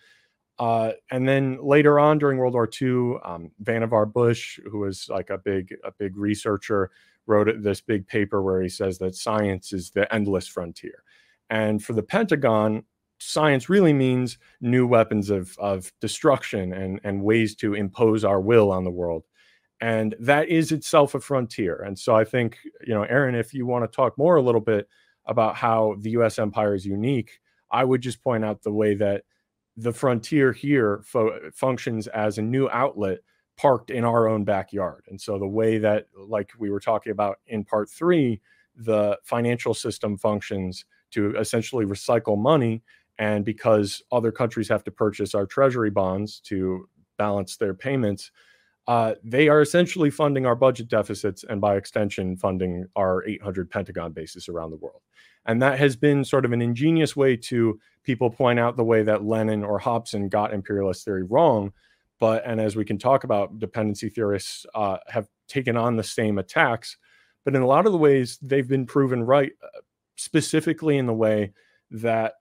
[0.59, 5.31] Uh, and then later on during World War II, um, Vannevar Bush, who was like
[5.31, 6.91] a big a big researcher,
[7.29, 11.05] wrote this big paper where he says that science is the endless frontier.
[11.51, 12.85] And for the Pentagon,
[13.19, 18.71] science really means new weapons of, of destruction and, and ways to impose our will
[18.71, 19.25] on the world.
[19.81, 21.83] And that is itself a frontier.
[21.83, 24.61] And so I think, you know, Aaron, if you want to talk more a little
[24.61, 24.89] bit
[25.27, 27.39] about how the US empire is unique,
[27.71, 29.25] I would just point out the way that
[29.77, 33.19] the frontier here fo- functions as a new outlet
[33.59, 35.05] parked in our own backyard.
[35.09, 38.41] And so the way that, like we were talking about in part three,
[38.77, 42.83] the financial system functions to essentially recycle money.
[43.19, 48.31] And because other countries have to purchase our treasury bonds to balance their payments,
[48.87, 54.13] uh, they are essentially funding our budget deficits and by extension funding our 800 Pentagon
[54.13, 55.03] bases around the world.
[55.47, 59.03] And that has been sort of an ingenious way to people point out the way
[59.03, 61.73] that Lenin or Hobson got imperialist theory wrong.
[62.21, 66.39] But, and as we can talk about, dependency theorists uh, have taken on the same
[66.39, 66.97] attacks.
[67.45, 69.81] But in a lot of the ways, they've been proven right, uh,
[70.17, 71.53] specifically in the way
[71.91, 72.35] that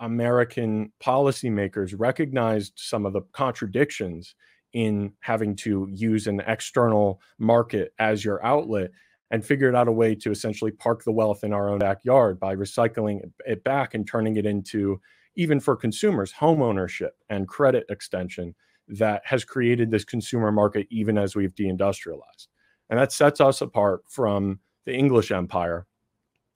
[0.00, 4.34] American policymakers recognized some of the contradictions
[4.72, 8.90] in having to use an external market as your outlet
[9.30, 12.54] and figured out a way to essentially park the wealth in our own backyard by
[12.54, 15.00] recycling it back and turning it into
[15.36, 18.54] even for consumers home ownership and credit extension
[18.88, 22.48] that has created this consumer market even as we've deindustrialized.
[22.90, 25.86] And that sets us apart from the english empire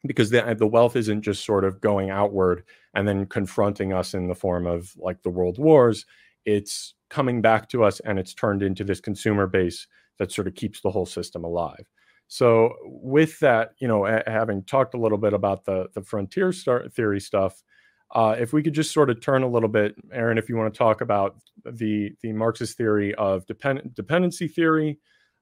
[0.07, 2.65] because the, the wealth isn't just sort of going outward
[2.95, 6.07] and then confronting us in the form of like the world wars.
[6.45, 9.87] It's coming back to us and it's turned into this consumer base
[10.19, 11.89] that sort of keeps the whole system alive.
[12.29, 17.21] So with that, you know, having talked a little bit about the the frontier theory
[17.21, 17.63] stuff,
[18.13, 20.73] uh, if we could just sort of turn a little bit, Aaron, if you want
[20.73, 24.99] to talk about the the Marxist theory of depend- dependency theory,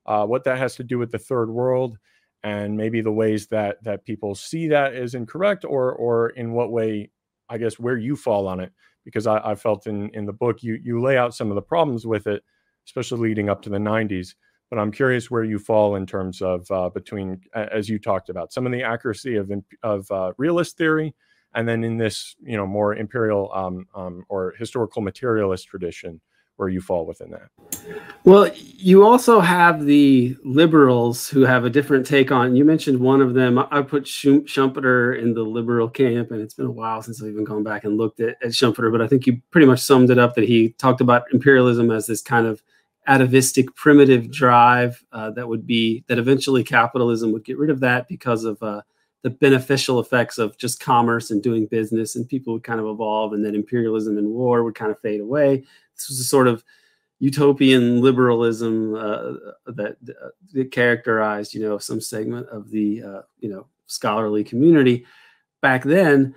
[0.06, 1.98] uh, what that has to do with the third world,
[2.42, 6.72] and maybe the ways that that people see that as incorrect, or or in what
[6.72, 7.10] way,
[7.48, 8.72] I guess, where you fall on it,
[9.04, 11.62] because I, I felt in in the book you you lay out some of the
[11.62, 12.42] problems with it,
[12.86, 14.34] especially leading up to the '90s
[14.70, 18.52] but I'm curious where you fall in terms of uh, between, as you talked about,
[18.52, 19.50] some of the accuracy of
[19.82, 21.14] of uh, realist theory,
[21.56, 26.20] and then in this, you know, more imperial um, um, or historical materialist tradition,
[26.56, 27.48] where you fall within that.
[28.24, 32.56] Well, you also have the liberals who have a different take on.
[32.56, 33.58] You mentioned one of them.
[33.58, 37.44] I put Schumpeter in the liberal camp, and it's been a while since I've even
[37.44, 38.92] gone back and looked at, at Schumpeter.
[38.92, 42.06] But I think you pretty much summed it up that he talked about imperialism as
[42.06, 42.62] this kind of
[43.06, 48.08] atavistic, primitive drive uh, that would be that eventually capitalism would get rid of that
[48.08, 48.82] because of uh,
[49.26, 53.32] the beneficial effects of just commerce and doing business, and people would kind of evolve,
[53.32, 55.64] and then imperialism and war would kind of fade away.
[55.96, 56.62] This was a sort of
[57.18, 59.32] utopian liberalism uh,
[59.66, 65.04] that, uh, that, characterized, you know, some segment of the, uh, you know, scholarly community
[65.60, 66.32] back then.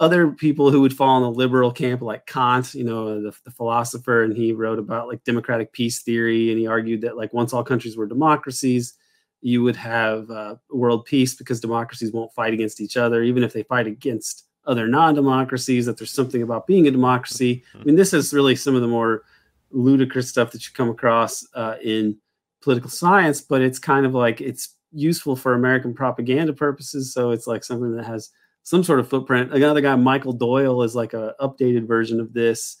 [0.00, 3.52] Other people who would fall in the liberal camp, like Kant, you know, the, the,
[3.52, 7.52] philosopher, and he wrote about like democratic peace theory, and he argued that like once
[7.52, 8.94] all countries were democracies,
[9.40, 13.52] you would have uh, world peace because democracies won't fight against each other, even if
[13.52, 15.86] they fight against other non-democracies.
[15.86, 17.64] That there's something about being a democracy.
[17.74, 19.22] I mean, this is really some of the more
[19.70, 22.16] ludicrous stuff that you come across uh, in
[22.62, 27.12] political science, but it's kind of like it's useful for American propaganda purposes.
[27.12, 28.30] So it's like something that has
[28.62, 29.54] some sort of footprint.
[29.54, 32.76] Another guy, Michael Doyle, is like a updated version of this,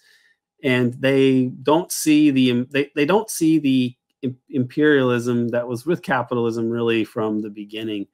[0.62, 3.94] and they don't see the they, they don't see the
[4.50, 8.06] imperialism that was with capitalism really from the beginning.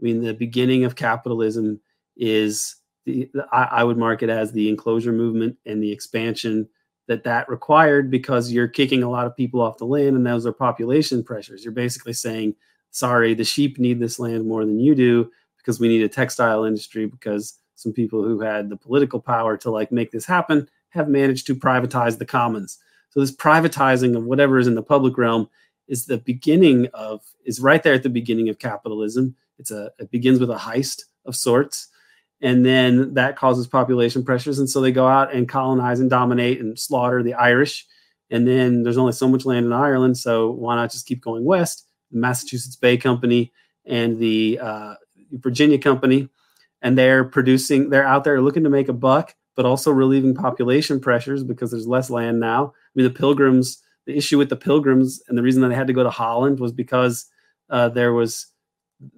[0.00, 1.80] I mean, the beginning of capitalism
[2.16, 6.68] is the, I, I would mark it as the enclosure movement and the expansion
[7.08, 10.46] that that required because you're kicking a lot of people off the land and those
[10.46, 12.54] are population pressures you're basically saying
[12.90, 16.64] sorry the sheep need this land more than you do because we need a textile
[16.64, 21.08] industry because some people who had the political power to like make this happen have
[21.08, 22.78] managed to privatize the commons
[23.18, 25.50] so this privatizing of whatever is in the public realm
[25.88, 29.34] is the beginning of is right there at the beginning of capitalism.
[29.58, 31.88] It's a it begins with a heist of sorts.
[32.40, 34.60] And then that causes population pressures.
[34.60, 37.84] And so they go out and colonize and dominate and slaughter the irish.
[38.30, 40.16] And then there's only so much land in ireland.
[40.16, 41.88] So why not just keep going west?
[42.12, 43.52] The massachusetts bay company
[43.84, 44.94] and the uh,
[45.32, 46.28] virginia company.
[46.82, 51.00] And they're producing they're out there looking to make a buck but also relieving population
[51.00, 55.36] pressures because there's less land now mean the pilgrims the issue with the pilgrims and
[55.36, 57.26] the reason that they had to go to holland was because
[57.70, 58.46] uh, there was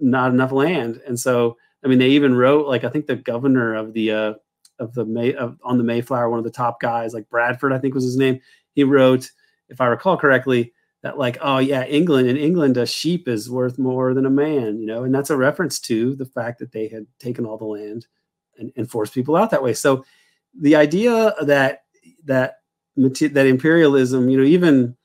[0.00, 3.74] not enough land and so I mean, they even wrote like I think the governor
[3.74, 4.34] of the uh,
[4.78, 7.78] of the May of, on the Mayflower, one of the top guys, like Bradford, I
[7.78, 8.40] think was his name.
[8.72, 9.30] He wrote,
[9.68, 13.78] if I recall correctly, that like, oh yeah, England in England a sheep is worth
[13.78, 16.88] more than a man, you know, and that's a reference to the fact that they
[16.88, 18.06] had taken all the land
[18.58, 19.72] and, and forced people out that way.
[19.72, 20.04] So
[20.58, 21.84] the idea that
[22.24, 22.56] that
[22.96, 24.96] that imperialism, you know, even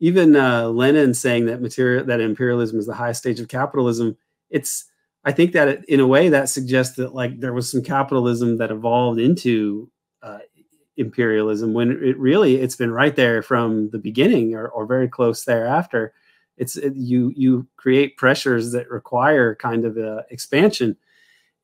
[0.00, 4.16] even uh, Lenin saying that material that imperialism is the highest stage of capitalism,
[4.50, 4.84] it's
[5.24, 8.58] I think that it, in a way that suggests that like there was some capitalism
[8.58, 9.90] that evolved into
[10.22, 10.38] uh,
[10.96, 15.44] imperialism when it really it's been right there from the beginning or, or very close
[15.44, 16.12] thereafter.
[16.56, 20.96] It's it, you you create pressures that require kind of a expansion,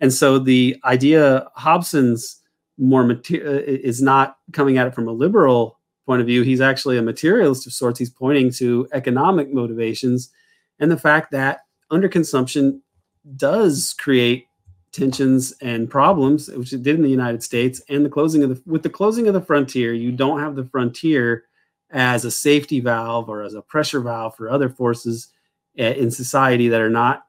[0.00, 2.40] and so the idea Hobson's
[2.78, 6.42] more material is not coming at it from a liberal point of view.
[6.42, 7.98] He's actually a materialist of sorts.
[7.98, 10.30] He's pointing to economic motivations
[10.80, 11.60] and the fact that
[11.90, 12.80] underconsumption
[13.36, 14.46] does create
[14.92, 18.62] tensions and problems, which it did in the United States, and the closing of the
[18.66, 21.44] with the closing of the frontier, you don't have the frontier
[21.90, 25.28] as a safety valve or as a pressure valve for other forces
[25.78, 27.26] eh, in society that are not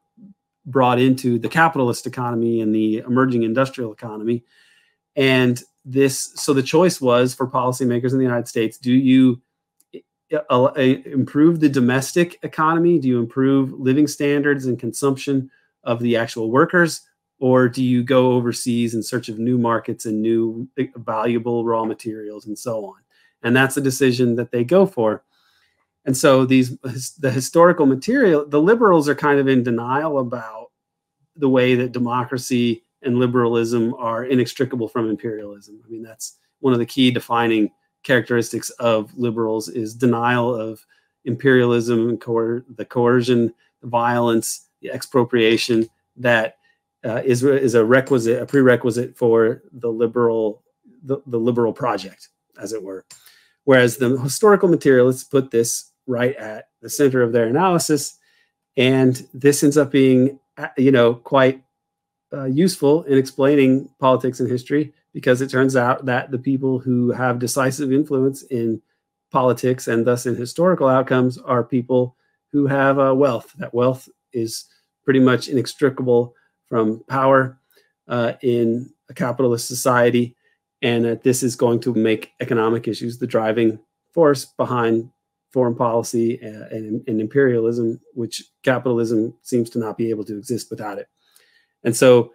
[0.65, 4.43] brought into the capitalist economy and the emerging industrial economy.
[5.15, 9.41] And this, so the choice was for policymakers in the United States: do you
[9.93, 9.99] eh,
[10.31, 12.99] eh, improve the domestic economy?
[12.99, 15.49] Do you improve living standards and consumption?
[15.85, 17.01] of the actual workers
[17.39, 22.47] or do you go overseas in search of new markets and new valuable raw materials
[22.47, 22.95] and so on
[23.43, 25.23] and that's a decision that they go for
[26.05, 26.77] and so these
[27.19, 30.71] the historical material the liberals are kind of in denial about
[31.35, 36.79] the way that democracy and liberalism are inextricable from imperialism i mean that's one of
[36.79, 37.69] the key defining
[38.03, 40.85] characteristics of liberals is denial of
[41.25, 46.57] imperialism and coer- the coercion the violence the expropriation that
[47.05, 50.63] uh, is is a requisite, a prerequisite for the liberal
[51.03, 52.29] the, the liberal project,
[52.59, 53.05] as it were.
[53.63, 58.17] Whereas the historical materialists put this right at the center of their analysis,
[58.77, 61.63] and this ends up being, uh, you know, quite
[62.35, 67.11] uh, useful in explaining politics and history because it turns out that the people who
[67.11, 68.81] have decisive influence in
[69.31, 72.15] politics and thus in historical outcomes are people
[72.51, 73.53] who have uh, wealth.
[73.57, 74.65] That wealth is
[75.03, 76.35] pretty much inextricable
[76.67, 77.57] from power
[78.07, 80.35] uh, in a capitalist society,
[80.81, 83.79] and that this is going to make economic issues the driving
[84.13, 85.09] force behind
[85.51, 90.69] foreign policy and, and, and, imperialism, which capitalism seems to not be able to exist
[90.69, 91.07] without it.
[91.85, 92.33] And so,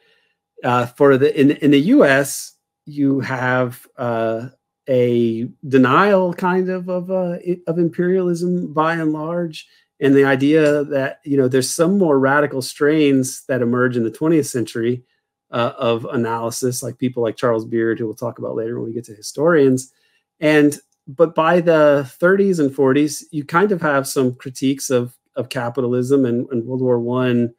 [0.65, 2.55] uh, for the in in the U.S.,
[2.87, 4.49] you have uh,
[4.89, 9.67] a denial kind of of uh, of imperialism by and large,
[10.01, 14.11] and the idea that you know there's some more radical strains that emerge in the
[14.11, 15.03] 20th century
[15.51, 18.95] uh, of analysis, like people like Charles Beard, who we'll talk about later when we
[18.95, 19.93] get to historians,
[20.39, 20.79] and
[21.09, 26.25] but by the 30s and 40s, you kind of have some critiques of of capitalism
[26.25, 27.55] and, and World War One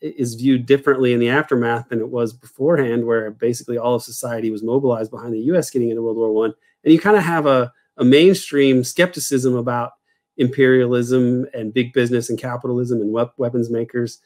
[0.00, 4.50] is viewed differently in the aftermath than it was beforehand, where basically all of society
[4.50, 5.70] was mobilized behind the U.S.
[5.70, 9.92] getting into World War One, and you kind of have a, a mainstream skepticism about
[10.36, 14.20] imperialism and big business and capitalism and weapons makers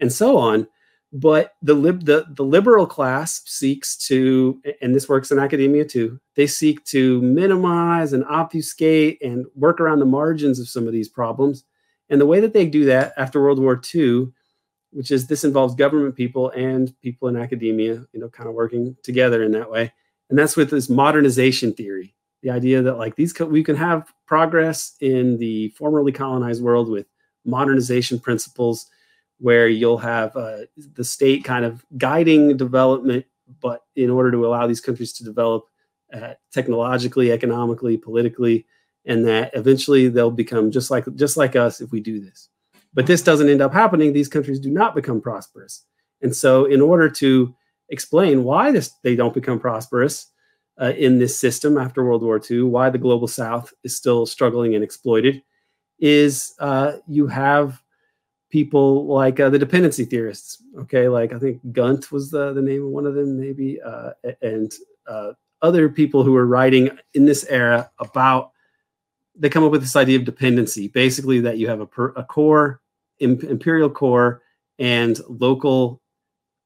[0.00, 0.66] and so on.
[1.12, 6.18] But the, lib- the the liberal class seeks to, and this works in academia too.
[6.34, 11.08] They seek to minimize and obfuscate and work around the margins of some of these
[11.08, 11.62] problems.
[12.10, 14.32] And the way that they do that after World War II
[14.94, 18.96] which is this involves government people and people in academia, you know, kind of working
[19.02, 19.92] together in that way.
[20.30, 24.12] And that's with this modernization theory, the idea that like these co- we can have
[24.26, 27.06] progress in the formerly colonized world with
[27.44, 28.86] modernization principles,
[29.38, 30.58] where you'll have uh,
[30.94, 33.26] the state kind of guiding development,
[33.60, 35.66] but in order to allow these countries to develop
[36.14, 38.64] uh, technologically, economically, politically,
[39.04, 42.48] and that eventually they'll become just like just like us if we do this.
[42.94, 44.12] But this doesn't end up happening.
[44.12, 45.84] These countries do not become prosperous.
[46.22, 47.54] And so, in order to
[47.88, 50.28] explain why this, they don't become prosperous
[50.80, 54.74] uh, in this system after World War II, why the global South is still struggling
[54.74, 55.42] and exploited,
[55.98, 57.82] is uh, you have
[58.50, 60.62] people like uh, the dependency theorists.
[60.78, 64.10] Okay, like I think Gunt was the, the name of one of them, maybe, uh,
[64.42, 64.72] and
[65.06, 65.32] uh,
[65.62, 68.52] other people who were writing in this era about.
[69.36, 72.22] They come up with this idea of dependency, basically that you have a, per, a
[72.22, 72.80] core
[73.20, 74.42] imperial core
[74.78, 76.00] and local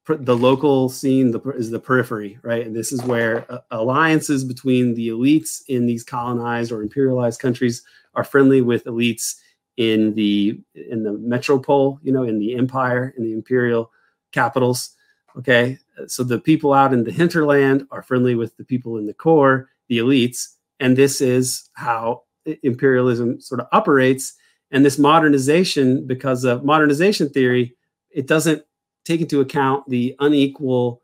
[0.08, 2.66] the local scene the, is the periphery right?
[2.66, 7.82] And this is where uh, alliances between the elites in these colonized or imperialized countries
[8.14, 9.36] are friendly with elites
[9.76, 13.90] in the in the metropole you know in the empire in the imperial
[14.32, 14.94] capitals
[15.36, 15.78] okay?
[16.06, 19.68] So the people out in the hinterland are friendly with the people in the core
[19.88, 20.48] the elites
[20.80, 22.22] and this is how
[22.62, 24.34] imperialism sort of operates
[24.70, 27.74] and this modernization, because of modernization theory,
[28.10, 28.62] it doesn't
[29.04, 31.02] take into account the unequal,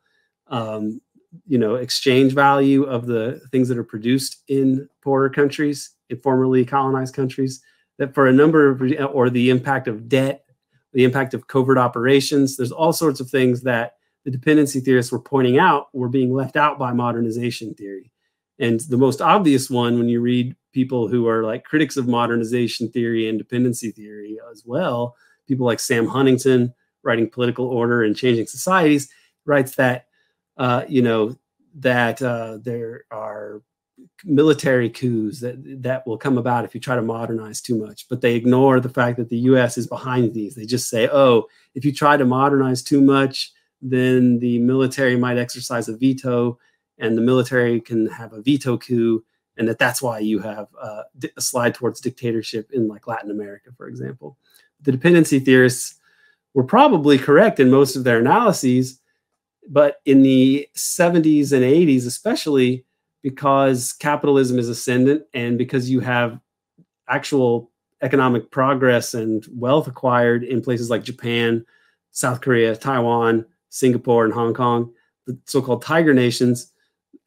[0.49, 1.01] um,
[1.47, 6.65] you know, exchange value of the things that are produced in poorer countries, in formerly
[6.65, 7.63] colonized countries.
[7.99, 8.83] That for a number of,
[9.15, 10.45] or the impact of debt,
[10.93, 12.57] the impact of covert operations.
[12.57, 13.95] There's all sorts of things that
[14.25, 18.11] the dependency theorists were pointing out were being left out by modernization theory.
[18.59, 22.91] And the most obvious one, when you read people who are like critics of modernization
[22.91, 25.17] theory and dependency theory as well.
[25.49, 29.09] People like Sam Huntington, writing Political Order and Changing Societies,
[29.47, 30.07] writes that,
[30.59, 31.37] uh, you know,
[31.77, 33.63] that uh, there are
[34.25, 38.07] military coups that that will come about if you try to modernize too much.
[38.09, 40.55] But they ignore the fact that the US is behind these.
[40.55, 43.53] They just say oh if you try to modernize too much
[43.85, 46.59] then the military might exercise a veto
[46.99, 49.23] and the military can have a veto coup
[49.57, 51.03] and that that's why you have uh,
[51.37, 54.37] a slide towards dictatorship in like Latin America, for example.
[54.83, 55.95] The dependency theorists
[56.55, 59.01] were probably correct in most of their analyses,
[59.69, 62.85] but in the 70s and 80s, especially
[63.23, 66.39] because capitalism is ascendant and because you have
[67.09, 67.71] actual
[68.03, 71.65] economic progress and wealth acquired in places like Japan,
[72.11, 74.93] South Korea, Taiwan, Singapore, and Hong Kong,
[75.27, 76.73] the so-called tiger nations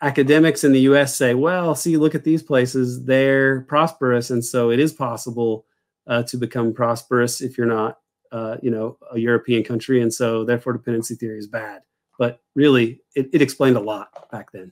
[0.02, 4.30] academics in the US say, well, see, look at these places, they're prosperous.
[4.30, 5.66] And so it is possible
[6.06, 8.00] uh, to become prosperous if you're not,
[8.32, 10.02] uh, you know, a European country.
[10.02, 11.82] And so therefore dependency theory is bad.
[12.20, 14.72] But really, it, it explained a lot back then.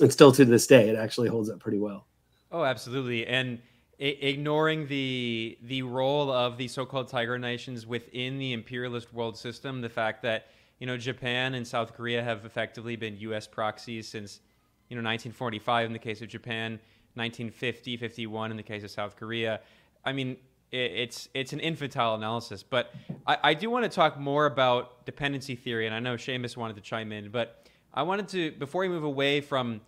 [0.00, 2.06] And still to this day, it actually holds up pretty well.
[2.52, 3.26] Oh, absolutely.
[3.26, 3.60] And
[3.98, 9.88] ignoring the the role of the so-called tiger nations within the imperialist world system, the
[9.88, 10.48] fact that
[10.78, 13.46] you know Japan and South Korea have effectively been U.S.
[13.46, 14.40] proxies since
[14.88, 16.72] you know 1945 in the case of Japan,
[17.14, 19.60] 1950, 51 in the case of South Korea.
[20.04, 20.36] I mean,
[20.70, 22.94] it, it's it's an infantile analysis, but
[23.26, 26.76] I, I do want to talk more about dependency theory, and I know Seamus wanted
[26.76, 29.80] to chime in, but I wanted to before we move away from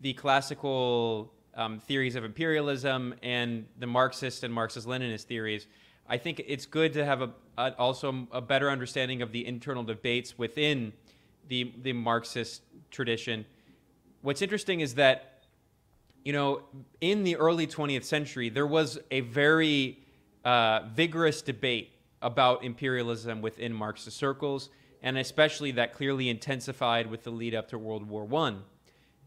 [0.00, 5.66] the classical um, theories of imperialism and the Marxist and Marxist-Leninist theories.
[6.08, 9.84] I think it's good to have a, a, also a better understanding of the internal
[9.84, 10.92] debates within
[11.48, 13.46] the the Marxist tradition
[14.22, 15.32] what's interesting is that
[16.24, 16.62] you know,
[17.00, 19.98] in the early 20th century, there was a very
[20.44, 24.70] uh, vigorous debate about imperialism within Marxist circles,
[25.02, 28.62] and especially that clearly intensified with the lead up to World War One.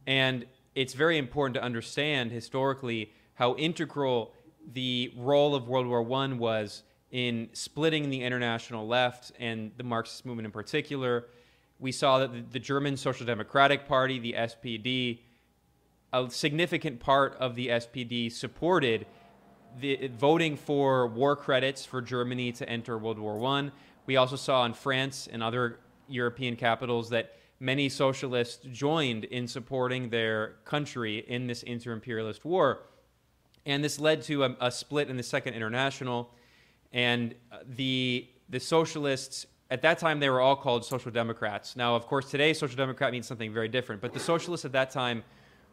[0.08, 4.34] And it's very important to understand historically how integral
[4.74, 10.26] the role of World War One was in splitting the international left and the Marxist
[10.26, 11.28] movement in particular.
[11.80, 15.20] We saw that the, German Social Democratic Party, the SPD,
[16.14, 19.06] a significant part of the SPD supported
[19.80, 23.72] the voting for war credits for Germany to enter World War One.
[24.06, 30.10] We also saw in France and other European capitals that many socialists joined in supporting
[30.10, 32.84] their country in this inter-imperialist war,
[33.66, 36.30] and this led to a, a split in the Second International,
[36.94, 41.76] and uh, the the socialists at that time they were all called social democrats.
[41.76, 44.92] Now, of course, today social democrat means something very different, but the socialists at that
[44.92, 45.24] time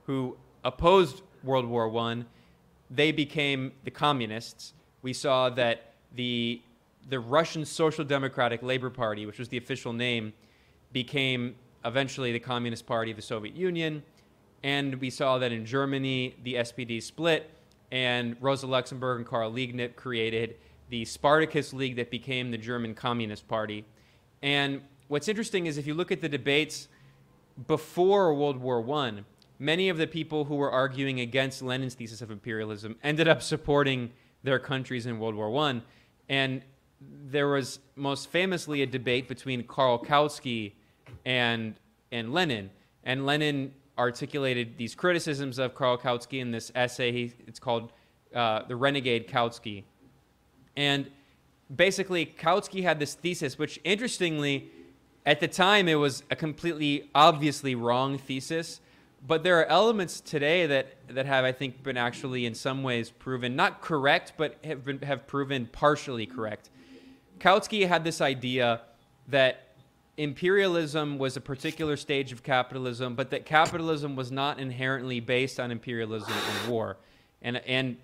[0.04, 2.26] who opposed World War One
[2.94, 4.74] they became the communists.
[5.00, 6.62] We saw that the
[7.08, 10.32] the Russian Social Democratic Labor Party, which was the official name,
[10.92, 14.04] became eventually the Communist Party of the Soviet Union.
[14.62, 17.50] And we saw that in Germany, the SPD split,
[17.90, 20.56] and Rosa Luxemburg and Karl Liebknecht created
[20.92, 23.86] the Spartacus League that became the German Communist Party.
[24.42, 26.86] And what's interesting is if you look at the debates
[27.66, 29.24] before World War One,
[29.58, 34.10] many of the people who were arguing against Lenin's thesis of imperialism ended up supporting
[34.42, 35.80] their countries in World War One,
[36.28, 36.60] and
[37.00, 40.72] there was most famously a debate between Karl Kautsky
[41.24, 41.74] and
[42.10, 42.68] and Lenin,
[43.02, 47.32] and Lenin articulated these criticisms of Karl Kautsky in this essay.
[47.46, 47.94] It's called
[48.34, 49.84] uh, "The Renegade Kautsky,"
[50.76, 51.10] and
[51.74, 54.70] basically Kautsky had this thesis, which interestingly,
[55.24, 58.80] at the time, it was a completely obviously wrong thesis
[59.26, 63.10] but there are elements today that that have I think been actually in some ways
[63.10, 66.70] proven not correct, but have been have proven partially correct.
[67.38, 68.80] Kautsky had this idea
[69.28, 69.68] that
[70.16, 75.70] imperialism was a particular stage of capitalism, but that capitalism was not inherently based on
[75.70, 76.96] imperialism and war,
[77.42, 77.96] and and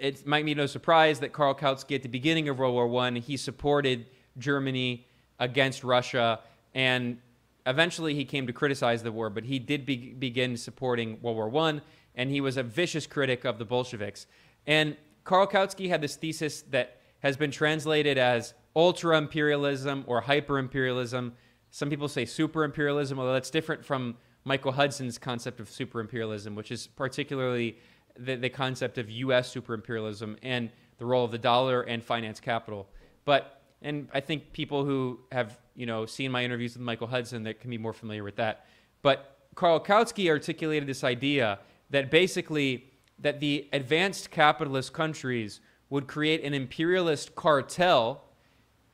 [0.00, 3.16] it might be no surprise that Karl Kautsky at the beginning of World War One
[3.16, 4.06] he supported
[4.38, 5.06] Germany
[5.38, 6.40] against Russia
[6.74, 7.18] and
[7.66, 11.48] eventually he came to criticize the war, but he did be- begin supporting World War
[11.48, 11.82] One,
[12.14, 14.26] and he was a vicious critic of the Bolsheviks.
[14.66, 20.58] And Karl Kautsky had this thesis that has been translated as ultra imperialism or hyper
[20.58, 21.34] imperialism.
[21.70, 26.54] Some people say super imperialism, although that's different from Michael Hudson's concept of super imperialism,
[26.54, 27.78] which is particularly
[28.20, 29.50] the, the concept of U.S.
[29.50, 32.86] super imperialism and the role of the dollar and finance capital.
[33.24, 37.42] But and I think people who have you know seen my interviews with Michael Hudson
[37.44, 38.66] that can be more familiar with that.
[39.02, 41.58] But Karl Kautsky articulated this idea
[41.90, 42.86] that basically
[43.18, 45.60] that the advanced capitalist countries
[45.90, 48.22] would create an imperialist cartel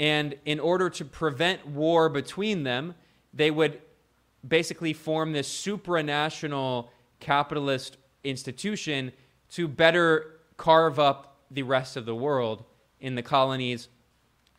[0.00, 2.94] and in order to prevent war between them
[3.32, 3.80] they would
[4.46, 6.88] basically form this supranational
[7.20, 9.12] capitalist institution
[9.50, 12.64] to better carve up the rest of the world
[13.00, 13.88] in the colonies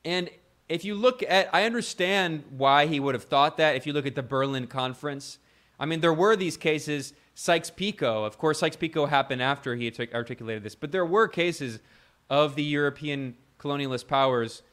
[0.05, 0.29] and
[0.69, 3.75] if you look at, I understand why he would have thought that.
[3.75, 5.39] If you look at the Berlin Conference,
[5.79, 7.13] I mean, there were these cases.
[7.35, 11.79] Sykes-Picot, of course, Sykes-Picot happened after he articulated this, but there were cases
[12.29, 14.63] of the European colonialist powers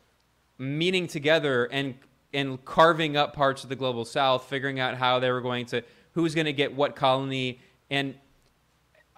[0.57, 1.95] meeting together and
[2.33, 5.83] and carving up parts of the global south, figuring out how they were going to
[6.13, 7.61] who's going to get what colony,
[7.91, 8.15] and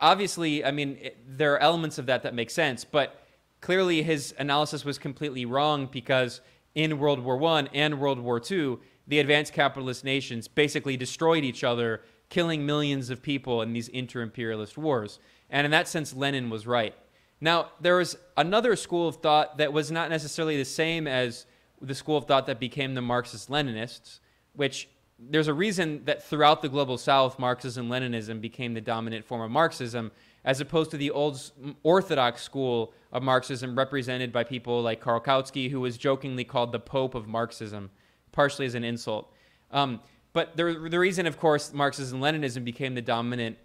[0.01, 3.22] obviously, I mean, it, there are elements of that that make sense, but
[3.61, 6.40] clearly his analysis was completely wrong because
[6.74, 11.64] in World War I and World War II, the advanced capitalist nations basically destroyed each
[11.64, 15.18] other, killing millions of people in these inter imperialist wars.
[15.49, 16.94] And in that sense, Lenin was right.
[17.40, 21.47] Now, there was another school of thought that was not necessarily the same as
[21.80, 24.20] the school of thought that became the Marxist Leninists,
[24.55, 24.88] which
[25.18, 29.50] there's a reason that throughout the global south, Marxism Leninism became the dominant form of
[29.50, 30.12] Marxism,
[30.44, 31.52] as opposed to the old
[31.82, 36.78] orthodox school of Marxism represented by people like Karl Kautsky, who was jokingly called the
[36.78, 37.90] Pope of Marxism,
[38.30, 39.32] partially as an insult.
[39.70, 40.00] Um,
[40.32, 43.56] but the, the reason, of course, Marxism Leninism became the dominant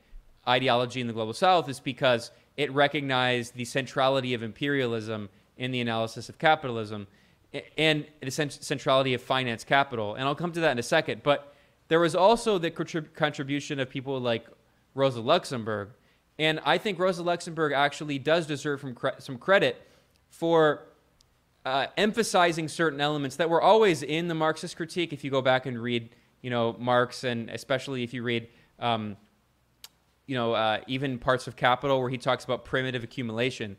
[0.47, 5.81] ideology in the global south is because it recognized the centrality of imperialism in the
[5.81, 7.07] analysis of capitalism
[7.77, 10.15] and the centrality of finance capital.
[10.15, 11.21] And I'll come to that in a second.
[11.23, 11.53] But
[11.87, 14.47] there was also the contribution of people like
[14.93, 15.89] Rosa Luxemburg,
[16.39, 19.87] and I think Rosa Luxemburg actually does deserve cre- some credit
[20.29, 20.87] for
[21.65, 25.13] uh, emphasizing certain elements that were always in the Marxist critique.
[25.13, 26.09] If you go back and read,
[26.41, 28.47] you know, Marx, and especially if you read
[28.79, 29.17] um,
[30.25, 33.75] you know, uh, even parts of Capital where he talks about primitive accumulation.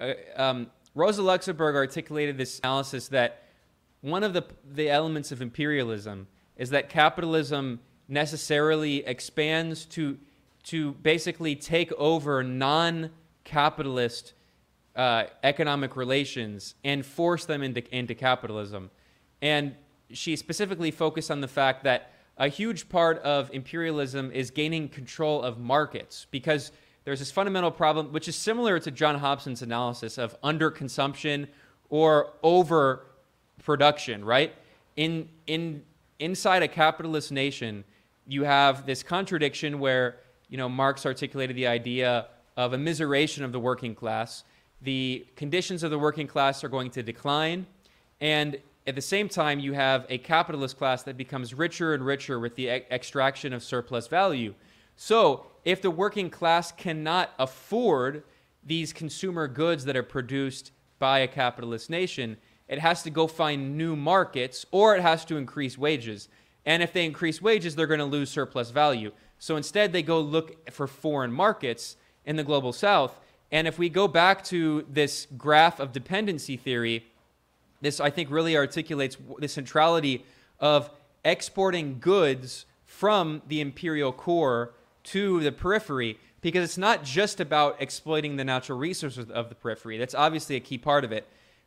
[0.00, 3.44] Uh, um, Rosa Luxemburg articulated this analysis that
[4.02, 6.26] one of the the elements of imperialism
[6.56, 10.18] is that capitalism necessarily expands to
[10.64, 14.34] to basically take over non-capitalist
[14.94, 18.90] uh, economic relations and force them into into capitalism.
[19.40, 19.74] And
[20.10, 25.42] she specifically focused on the fact that a huge part of imperialism is gaining control
[25.42, 26.72] of markets because
[27.04, 31.48] there's this fundamental problem, which is similar to John Hobson's analysis of underconsumption
[31.88, 34.54] or overproduction, right?
[34.96, 35.82] In, in,
[36.18, 37.84] inside a capitalist nation,
[38.26, 42.26] you have this contradiction where, you know, Marx articulated the idea
[42.56, 44.44] of a immiseration of the working class.
[44.82, 47.66] The conditions of the working class are going to decline,
[48.20, 52.40] and at the same time, you have a capitalist class that becomes richer and richer
[52.40, 54.54] with the e- extraction of surplus value.
[54.96, 58.24] So, if the working class cannot afford
[58.64, 62.36] these consumer goods that are produced by a capitalist nation,
[62.68, 66.28] it has to go find new markets or it has to increase wages.
[66.64, 69.12] And if they increase wages, they're going to lose surplus value.
[69.38, 73.18] So instead, they go look for foreign markets in the global south.
[73.50, 77.06] And if we go back to this graph of dependency theory,
[77.80, 80.24] this, I think, really articulates the centrality
[80.60, 80.88] of
[81.24, 84.72] exporting goods from the imperial core
[85.04, 89.96] to the periphery because it's not just about exploiting the natural resources of the periphery.
[89.96, 91.26] That's obviously a key part of it.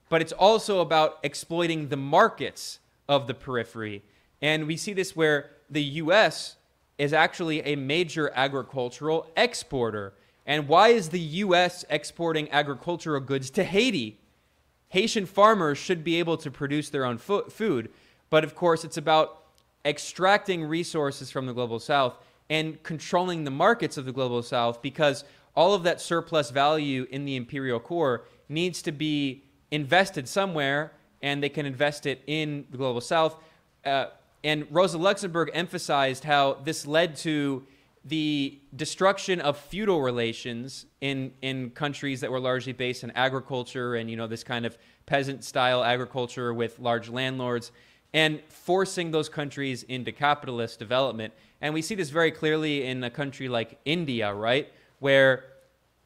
[0.09, 4.03] But it's also about exploiting the markets of the periphery.
[4.41, 6.57] And we see this where the US
[6.97, 10.13] is actually a major agricultural exporter.
[10.45, 14.19] And why is the US exporting agricultural goods to Haiti?
[14.89, 17.89] Haitian farmers should be able to produce their own fo- food.
[18.29, 19.43] But of course, it's about
[19.83, 22.17] extracting resources from the global south
[22.49, 25.23] and controlling the markets of the global south because
[25.55, 30.91] all of that surplus value in the imperial core needs to be invested somewhere
[31.21, 33.35] and they can invest it in the global south.
[33.83, 34.07] Uh,
[34.43, 37.65] and Rosa Luxemburg emphasized how this led to
[38.05, 44.11] the destruction of feudal relations in in countries that were largely based in agriculture and
[44.11, 44.77] you know this kind of
[45.07, 47.71] peasant style agriculture with large landlords
[48.16, 53.09] and forcing those countries into capitalist development and we see this very clearly in a
[53.09, 55.43] country like India right where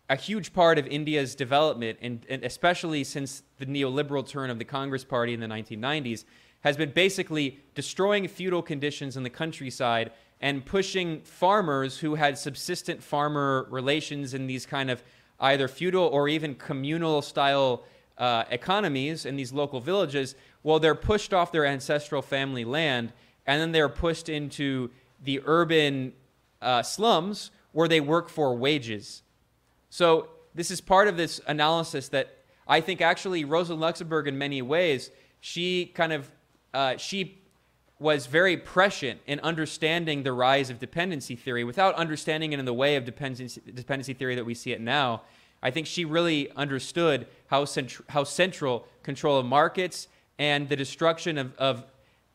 [0.09, 4.65] a huge part of India's development and, and especially since the neoliberal turn of the
[4.65, 6.25] Congress party in the 1990s
[6.61, 13.03] has been basically destroying feudal conditions in the countryside and pushing farmers who had subsistent
[13.03, 15.03] farmer relations in these kind of
[15.41, 17.83] either feudal or even communal style
[18.17, 20.35] uh, economies in these local villages.
[20.63, 23.13] Well, they're pushed off their ancestral family land
[23.45, 24.91] and then they're pushed into
[25.23, 26.13] the urban
[26.61, 29.23] uh, slums where they work for wages.
[29.89, 32.35] So, this is part of this analysis that
[32.67, 36.29] I think actually Rosa Luxemburg, in many ways, she kind of
[36.73, 37.39] uh, she
[37.99, 42.73] was very prescient in understanding the rise of dependency theory without understanding it in the
[42.73, 45.21] way of dependency, dependency theory that we see it now.
[45.61, 50.07] I think she really understood how, cent- how central control of markets
[50.39, 51.83] and the destruction of, of,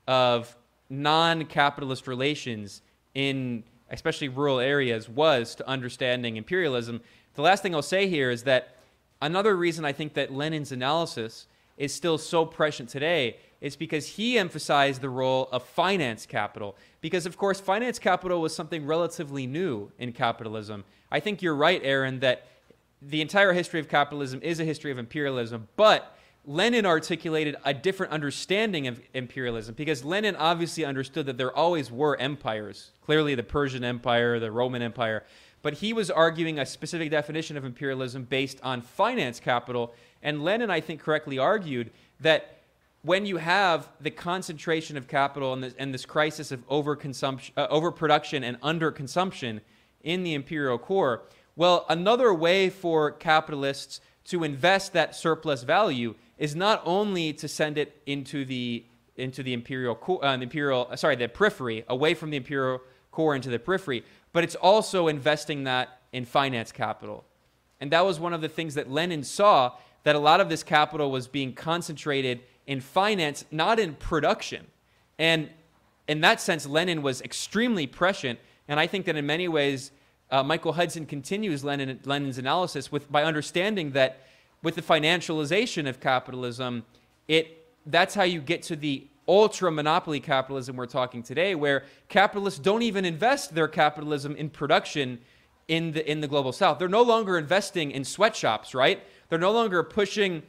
[0.06, 0.56] of
[0.88, 2.82] non capitalist relations
[3.14, 7.00] in especially rural areas was to understanding imperialism.
[7.34, 8.76] The last thing I'll say here is that
[9.20, 11.46] another reason I think that Lenin's analysis
[11.76, 16.76] is still so prescient today is because he emphasized the role of finance capital.
[17.00, 20.84] Because, of course, finance capital was something relatively new in capitalism.
[21.10, 22.46] I think you're right, Aaron, that
[23.00, 26.13] the entire history of capitalism is a history of imperialism, but
[26.46, 32.16] Lenin articulated a different understanding of imperialism because Lenin obviously understood that there always were
[32.18, 35.24] empires, clearly the Persian Empire, the Roman Empire,
[35.62, 39.94] but he was arguing a specific definition of imperialism based on finance capital.
[40.22, 41.90] And Lenin, I think, correctly argued
[42.20, 42.58] that
[43.00, 47.66] when you have the concentration of capital and this, and this crisis of overconsumption, uh,
[47.70, 49.60] overproduction and underconsumption
[50.02, 51.22] in the imperial core,
[51.56, 56.14] well, another way for capitalists to invest that surplus value
[56.44, 58.84] is not only to send it into the
[59.16, 62.80] into the imperial core, uh, the imperial uh, sorry the periphery away from the imperial
[63.10, 67.24] core into the periphery, but it's also investing that in finance capital.
[67.80, 69.72] And that was one of the things that Lenin saw
[70.02, 74.66] that a lot of this capital was being concentrated in finance, not in production.
[75.18, 75.48] And
[76.06, 78.38] in that sense, Lenin was extremely prescient.
[78.68, 79.92] And I think that in many ways,
[80.30, 84.20] uh, Michael Hudson continues Lenin, Lenin's analysis with, by understanding that
[84.64, 86.84] with the financialization of capitalism,
[87.28, 92.58] it, that's how you get to the ultra monopoly capitalism we're talking today, where capitalists
[92.58, 95.20] don't even invest their capitalism in production
[95.68, 96.78] in the in the global south.
[96.78, 99.02] They're no longer investing in sweatshops, right?
[99.28, 100.42] They're no longer pushing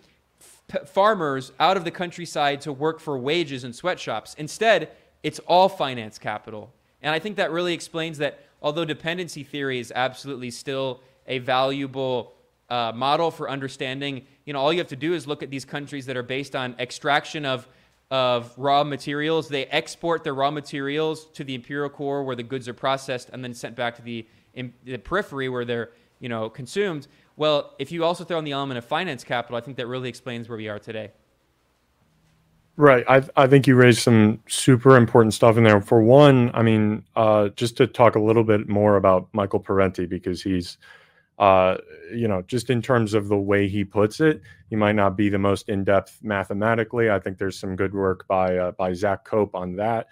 [0.74, 4.34] f- farmers out of the countryside to work for wages in sweatshops.
[4.38, 4.92] Instead,
[5.24, 6.74] it's all finance capital.
[7.02, 12.35] And I think that really explains that although dependency theory is absolutely still a valuable
[12.70, 15.66] uh, model for understanding, you know, all you have to do is look at these
[15.66, 17.68] countries that are based on extraction of
[18.12, 19.50] of raw materials.
[19.50, 23.44] They export their raw materials to the imperial core where the goods are processed and
[23.44, 25.90] then sent back to the, in, the periphery where they're
[26.20, 27.08] you know consumed.
[27.36, 30.08] Well, if you also throw in the element of finance capital, I think that really
[30.10, 31.12] explains where we are today.
[32.78, 33.06] Right.
[33.08, 35.82] I I think you raised some super important stuff in there.
[35.82, 40.06] For one, I mean, uh, just to talk a little bit more about Michael Parenti
[40.06, 40.78] because he's
[41.38, 41.78] uh,
[42.14, 45.30] you know, just in terms of the way he puts it, he might not be
[45.30, 47.10] the most in depth mathematically.
[47.10, 50.08] I think there's some good work by uh, by Zak Cope on that.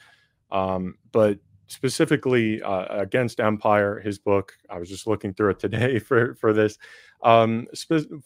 [0.52, 6.00] Um, but specifically uh, against Empire, his book, I was just looking through it today
[6.08, 6.78] for for this.
[7.24, 7.68] Um,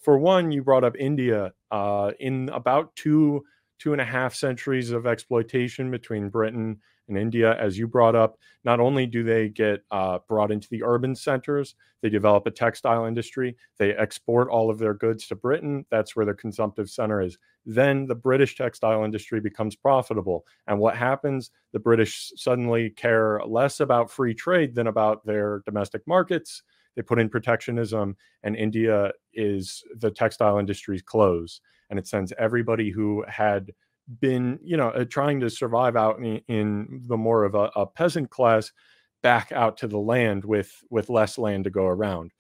[0.01, 3.43] for one, you brought up India uh, in about two
[3.79, 8.37] two and a half centuries of exploitation between Britain in India, as you brought up,
[8.63, 13.05] not only do they get uh, brought into the urban centers, they develop a textile
[13.05, 15.85] industry, they export all of their goods to Britain.
[15.89, 17.37] That's where the consumptive center is.
[17.65, 20.45] Then the British textile industry becomes profitable.
[20.67, 21.51] And what happens?
[21.71, 26.63] The British suddenly care less about free trade than about their domestic markets.
[26.95, 31.61] They put in protectionism, and India is the textile industry's close.
[31.89, 33.71] And it sends everybody who had
[34.19, 37.85] been, you know, uh, trying to survive out in, in the more of a, a,
[37.85, 38.71] peasant class
[39.21, 42.31] back out to the land with with less land to go around.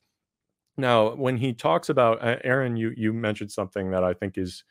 [0.77, 4.63] Now, when he talks about uh, Aaron, you you mentioned something that I think is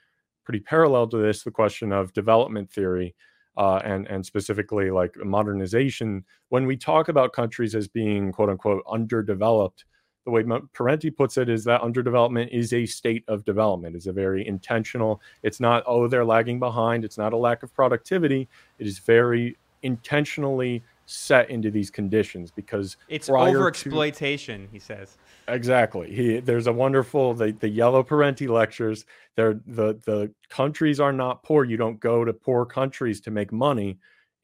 [0.44, 3.14] pretty parallel to this: the question of development theory.
[3.58, 6.22] Uh, and and specifically like modernization.
[6.50, 9.86] When we talk about countries as being quote unquote underdeveloped,
[10.26, 13.94] the way Parenti puts it is that underdevelopment is a state of development.
[13.94, 15.22] It's a very intentional.
[15.44, 17.04] It's not oh they're lagging behind.
[17.04, 18.48] It's not a lack of productivity.
[18.80, 24.68] It is very intentionally set into these conditions because it's over exploitation.
[24.72, 25.16] He says
[25.46, 26.12] exactly.
[26.12, 29.06] He there's a wonderful the the yellow Parenti lectures.
[29.36, 31.64] There the the countries are not poor.
[31.64, 33.96] You don't go to poor countries to make money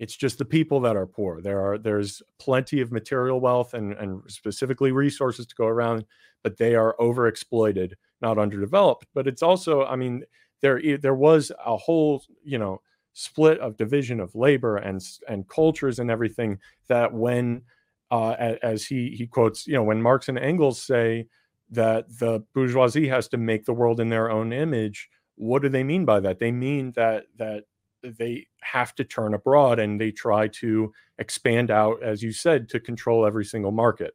[0.02, 1.40] it's just the people that are poor.
[1.40, 6.04] There are there's plenty of material wealth and, and specifically resources to go around,
[6.42, 9.06] but they are overexploited, not underdeveloped.
[9.14, 10.24] But it's also, I mean,
[10.60, 12.80] there there was a whole, you know,
[13.12, 17.62] split of division of labor and and cultures and everything that when
[18.10, 21.28] uh, as he he quotes, you know, when Marx and Engels say
[21.70, 25.84] that the bourgeoisie has to make the world in their own image, what do they
[25.84, 26.40] mean by that?
[26.40, 27.66] They mean that that
[28.02, 32.80] they have to turn abroad and they try to expand out, as you said, to
[32.80, 34.14] control every single market.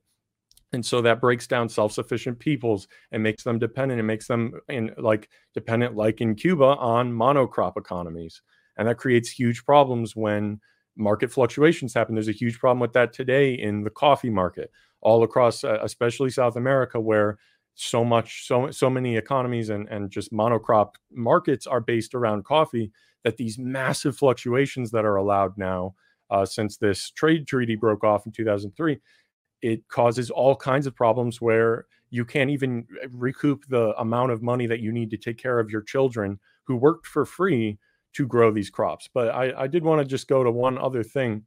[0.73, 4.91] And so that breaks down self-sufficient peoples and makes them dependent and makes them in
[4.97, 8.41] like dependent, like in Cuba, on monocrop economies.
[8.77, 10.59] And that creates huge problems when
[10.97, 12.15] market fluctuations happen.
[12.15, 14.71] There's a huge problem with that today in the coffee market,
[15.01, 17.37] all across, uh, especially South America, where
[17.75, 22.91] so much, so so many economies and and just monocrop markets are based around coffee
[23.27, 25.93] that these massive fluctuations that are allowed now
[26.29, 28.97] uh, since this trade treaty broke off in 2003
[29.61, 34.65] it causes all kinds of problems where you can't even recoup the amount of money
[34.65, 37.77] that you need to take care of your children who worked for free
[38.13, 39.09] to grow these crops.
[39.13, 41.43] But i, I did want to just go to one other thing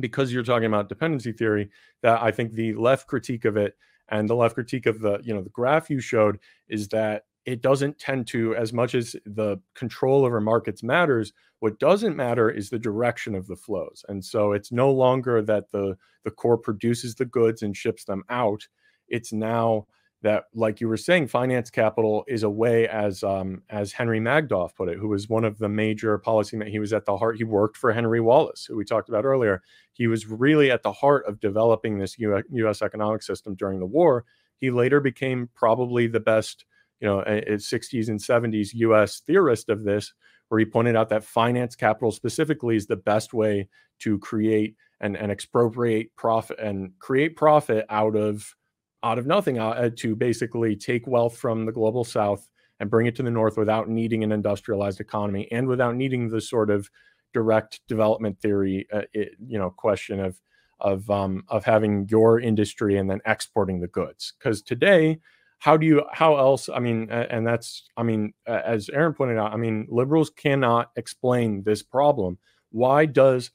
[0.00, 1.70] because you're talking about dependency theory
[2.02, 3.76] that i think the left critique of it
[4.08, 7.60] and the left critique of the you know the graph you showed is that it
[7.60, 11.32] doesn't tend to as much as the control over markets matters
[11.64, 14.04] what doesn't matter is the direction of the flows.
[14.10, 18.22] And so it's no longer that the the core produces the goods and ships them
[18.28, 18.68] out.
[19.08, 19.86] It's now
[20.20, 24.74] that like you were saying finance capital is a way as um, as henry magdoff
[24.74, 27.44] put it who was one of the major policy he was at the heart he
[27.44, 29.62] worked for henry wallace who we talked about earlier.
[29.94, 34.26] He was really at the heart of developing this us economic system during the war.
[34.58, 36.66] He later became probably the best
[37.04, 40.14] you know, a, a 60s and 70s US theorist of this,
[40.48, 45.14] where he pointed out that finance capital specifically is the best way to create and,
[45.14, 48.56] and expropriate profit and create profit out of
[49.02, 52.48] out of nothing uh, to basically take wealth from the global south
[52.80, 56.40] and bring it to the north without needing an industrialized economy and without needing the
[56.40, 56.88] sort of
[57.34, 60.40] direct development theory uh, it, you know question of
[60.80, 64.32] of um, of having your industry and then exporting the goods.
[64.38, 65.18] Because today
[65.64, 69.52] how do you how else i mean and that's i mean as aaron pointed out
[69.52, 72.36] i mean liberals cannot explain this problem
[72.70, 73.50] why does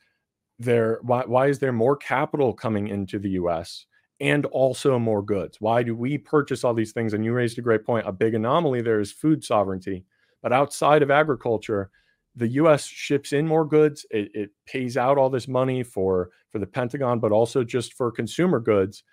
[0.58, 3.86] there why, why is there more capital coming into the us
[4.20, 5.62] and also more goods.
[5.62, 7.14] Why do we purchase all these things?
[7.14, 8.08] And you raised a great point.
[8.08, 10.04] A big anomaly there is food sovereignty.
[10.42, 11.90] But outside of agriculture,
[12.36, 12.86] the U.S.
[12.86, 14.06] ships in more goods.
[14.12, 18.12] It, it, pays out all this money for for the Pentagon, but also just for
[18.12, 19.04] consumer goods,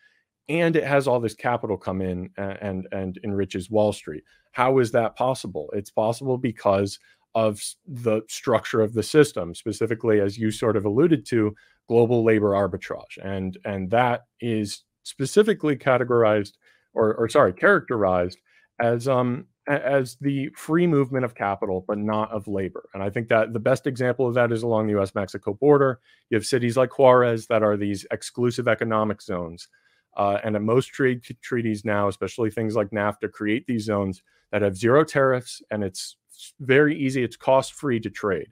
[0.49, 4.25] and it has all this capital come in and and, and enriches Wall Street.
[4.53, 5.71] How is that possible?
[5.75, 6.99] It's possible because
[7.35, 11.55] of the structure of the system, specifically as you sort of alluded to,
[11.89, 16.55] global labor arbitrage, and and that is specifically categorized
[16.95, 18.39] or, or sorry characterized
[18.81, 22.89] as um as the free movement of capital, but not of labor.
[22.95, 26.01] And I think that the best example of that is along the US Mexico border.
[26.31, 29.69] You have cities like Juarez that are these exclusive economic zones.
[30.17, 34.77] Uh, and most trade treaties now, especially things like NAFTA, create these zones that have
[34.77, 36.17] zero tariffs and it's
[36.61, 38.49] very easy, it's cost free to trade.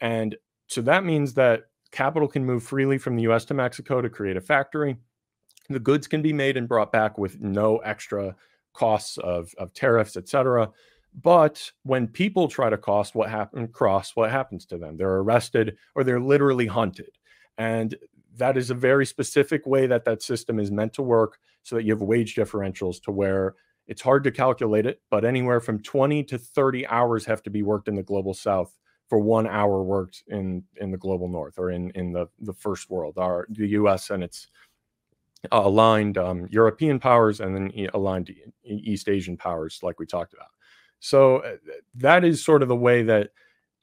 [0.00, 0.36] And
[0.68, 4.36] so that means that capital can move freely from the US to Mexico to create
[4.36, 4.96] a factory.
[5.68, 8.34] The goods can be made and brought back with no extra
[8.72, 10.70] costs of, of tariffs, et cetera.
[11.20, 14.96] But when people try to cost what happen cross, what happens to them?
[14.96, 17.10] They're arrested or they're literally hunted.
[17.58, 17.94] And
[18.36, 21.84] that is a very specific way that that system is meant to work so that
[21.84, 23.54] you have wage differentials to where
[23.86, 27.62] it's hard to calculate it, but anywhere from 20 to 30 hours have to be
[27.62, 28.74] worked in the global south
[29.08, 32.88] for one hour worked in in the global north or in in the the first
[32.88, 34.48] world, our the US and its
[35.50, 40.48] uh, aligned um, European powers and then aligned East Asian powers, like we talked about.
[41.00, 41.56] So uh,
[41.96, 43.30] that is sort of the way that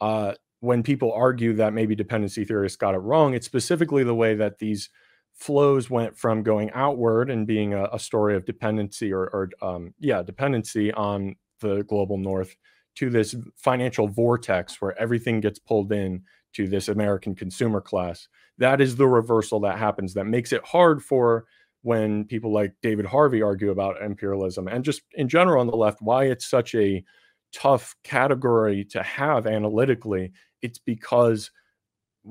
[0.01, 4.35] uh, when people argue that maybe dependency theorists got it wrong, it's specifically the way
[4.35, 4.89] that these
[5.33, 9.93] flows went from going outward and being a, a story of dependency or, or um,
[9.99, 12.55] yeah, dependency on the global north
[12.95, 16.21] to this financial vortex where everything gets pulled in
[16.53, 18.27] to this American consumer class.
[18.57, 21.45] That is the reversal that happens that makes it hard for
[21.81, 26.01] when people like David Harvey argue about imperialism and just in general on the left,
[26.01, 27.03] why it's such a
[27.53, 30.31] tough category to have analytically.
[30.61, 31.51] It's because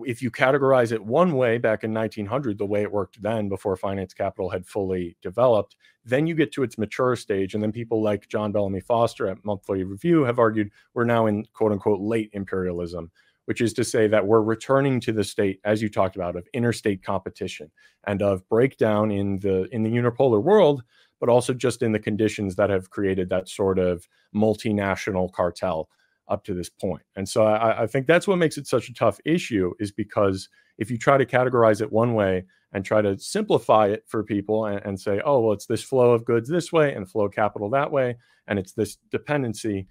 [0.04, 3.76] if you categorize it one way back in 1900, the way it worked then before
[3.76, 7.54] finance capital had fully developed, then you get to its mature stage.
[7.54, 11.44] And then people like John Bellamy Foster at Monthly Review have argued we're now in
[11.52, 13.10] quote unquote late imperialism,
[13.46, 16.46] which is to say that we're returning to the state, as you talked about, of
[16.52, 17.70] interstate competition
[18.06, 20.82] and of breakdown in the in the unipolar world,
[21.20, 25.88] but also just in the conditions that have created that sort of multinational cartel
[26.28, 27.02] up to this point.
[27.16, 30.48] And so I, I think that's what makes it such a tough issue, is because
[30.78, 34.66] if you try to categorize it one way and try to simplify it for people
[34.66, 37.32] and, and say, oh, well, it's this flow of goods this way and flow of
[37.32, 38.16] capital that way,
[38.46, 39.88] and it's this dependency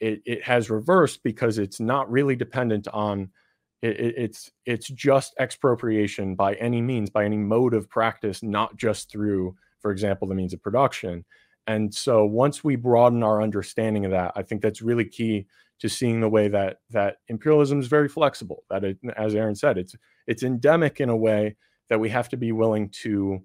[0.00, 3.30] it, it has reversed because it's not really dependent on
[3.82, 8.76] it, it, it's it's just expropriation by any means by any mode of practice not
[8.76, 11.24] just through for example the means of production
[11.66, 15.46] and so once we broaden our understanding of that i think that's really key
[15.78, 19.78] to seeing the way that that imperialism is very flexible that it as aaron said
[19.78, 19.94] it's
[20.26, 21.56] it's endemic in a way
[21.88, 23.40] that we have to be willing to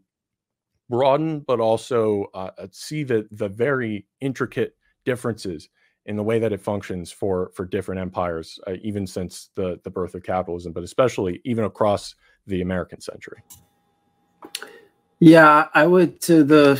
[0.89, 4.75] broaden but also uh, see the the very intricate
[5.05, 5.69] differences
[6.05, 9.89] in the way that it functions for for different empires, uh, even since the the
[9.89, 12.15] birth of capitalism, but especially even across
[12.47, 13.41] the American century.
[15.19, 16.75] Yeah, I would to the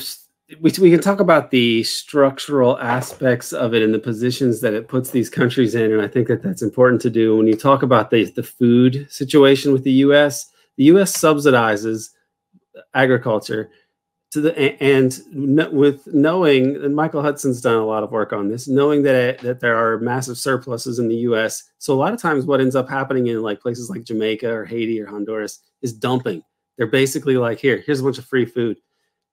[0.62, 4.88] we, we can talk about the structural aspects of it and the positions that it
[4.88, 7.38] puts these countries in, and I think that that's important to do.
[7.38, 11.16] When you talk about the the food situation with the U.S., the U.S.
[11.16, 12.10] subsidizes
[12.94, 13.70] agriculture
[14.32, 15.22] to the and
[15.72, 19.40] with knowing and Michael Hudson's done a lot of work on this, knowing that it,
[19.42, 21.64] that there are massive surpluses in the U.S.
[21.78, 24.66] So a lot of times, what ends up happening in like places like Jamaica or
[24.66, 26.44] Haiti or Honduras is dumping.
[26.78, 28.78] They're basically like, here, here's a bunch of free food,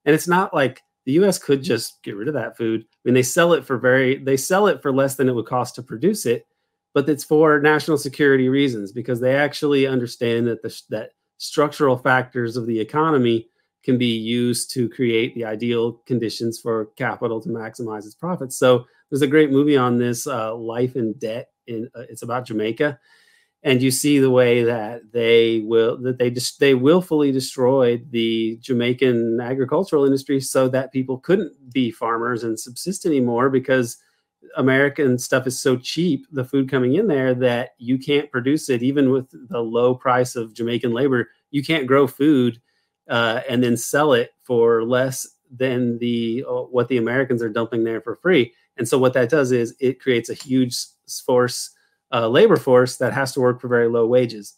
[0.05, 1.39] and it's not like the U.S.
[1.39, 2.83] could just get rid of that food.
[2.83, 5.47] I mean, they sell it for very they sell it for less than it would
[5.47, 6.47] cost to produce it,
[6.95, 12.57] but it's for national security reasons because they actually understand that the that structural factors
[12.57, 13.49] of the economy
[13.83, 18.59] can be used to create the ideal conditions for capital to maximize its profits.
[18.59, 21.49] So there's a great movie on this, uh, Life and Debt.
[21.67, 22.99] In uh, it's about Jamaica,
[23.63, 28.59] and you see the way that they will that they just they willfully destroyed the
[28.61, 33.99] Jamaican agricultural industry so that people couldn't be farmers and subsist anymore because
[34.57, 38.83] American stuff is so cheap, the food coming in there that you can't produce it
[38.83, 41.29] even with the low price of Jamaican labor.
[41.51, 42.61] You can't grow food
[43.09, 47.85] uh, and then sell it for less than the uh, what the Americans are dumping
[47.85, 48.55] there for free.
[48.77, 50.77] And so what that does is it creates a huge
[51.27, 51.71] force,
[52.13, 54.55] uh, labor force that has to work for very low wages,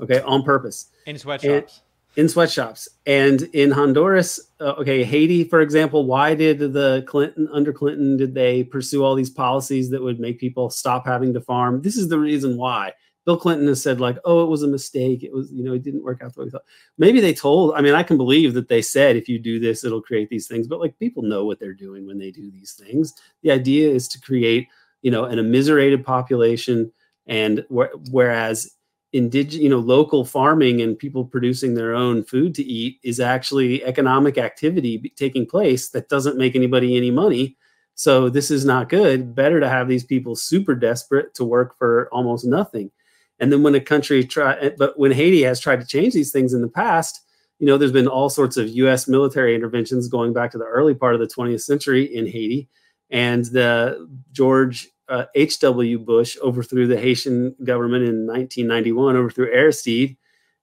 [0.00, 0.90] okay, on purpose.
[1.06, 1.82] In sweatshops.
[2.16, 2.88] in sweatshops.
[3.06, 8.34] And in honduras uh, okay haiti for example why did the clinton under clinton did
[8.34, 11.82] they pursue all these policies that would make people stop having to farm?
[11.82, 12.92] This is the reason why.
[13.26, 15.22] Bill clinton has said like oh it was a mistake.
[15.22, 16.64] It was you know it didn't work out the way we thought.
[16.98, 19.84] Maybe they told i mean i can believe that they said if you do this
[19.84, 20.66] it'll create these things.
[20.66, 23.14] But like people know what they're doing when they do these things.
[23.42, 24.68] The idea is to create
[25.02, 26.90] you know an immiserated population
[27.26, 28.70] and wh- whereas
[29.12, 33.84] indigenous, you know, local farming and people producing their own food to eat is actually
[33.84, 37.56] economic activity taking place that doesn't make anybody any money.
[37.94, 39.34] So this is not good.
[39.34, 42.90] Better to have these people super desperate to work for almost nothing.
[43.38, 46.30] And then when a country try, eh, but when Haiti has tried to change these
[46.30, 47.20] things in the past,
[47.58, 49.08] you know, there's been all sorts of U.S.
[49.08, 52.68] military interventions going back to the early part of the 20th century in Haiti,
[53.10, 54.88] and the George
[55.34, 55.98] H.W.
[56.00, 60.16] Bush overthrew the Haitian government in 1991, overthrew Aristide,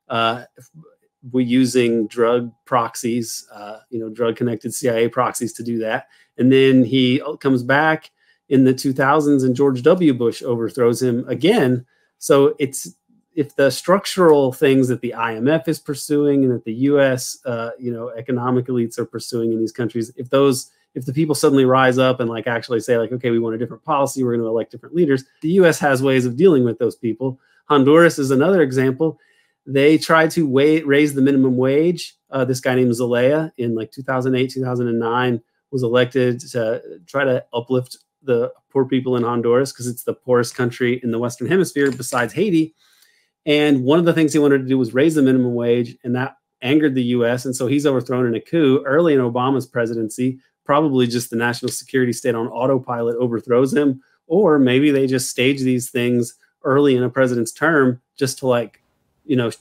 [0.10, 0.44] uh,
[1.32, 6.08] we using drug proxies, uh, you know, drug connected CIA proxies to do that.
[6.38, 8.12] And then he comes back
[8.50, 10.14] in the 2000s and George W.
[10.14, 11.86] Bush overthrows him again.
[12.18, 12.94] So it's
[13.36, 17.38] if the structural things that the IMF is pursuing and that the U.S.
[17.46, 21.36] Uh, you know economic elites are pursuing in these countries, if those if the people
[21.36, 24.32] suddenly rise up and like actually say like okay we want a different policy we're
[24.32, 27.40] going to elect different leaders the us has ways of dealing with those people.
[27.66, 29.20] Honduras is another example.
[29.66, 30.48] They tried to
[30.86, 32.16] raise the minimum wage.
[32.30, 35.42] Uh, this guy named zelaya in like 2008 2009
[35.72, 40.56] was elected to try to uplift the poor people in honduras because it's the poorest
[40.56, 42.74] country in the western hemisphere besides haiti.
[43.46, 46.16] And one of the things he wanted to do was raise the minimum wage and
[46.16, 50.40] that angered the us and so he's overthrown in a coup early in obama's presidency
[50.66, 55.62] probably just the national security state on autopilot overthrows him, or maybe they just stage
[55.62, 58.82] these things early in a president's term just to like,
[59.26, 59.52] you know,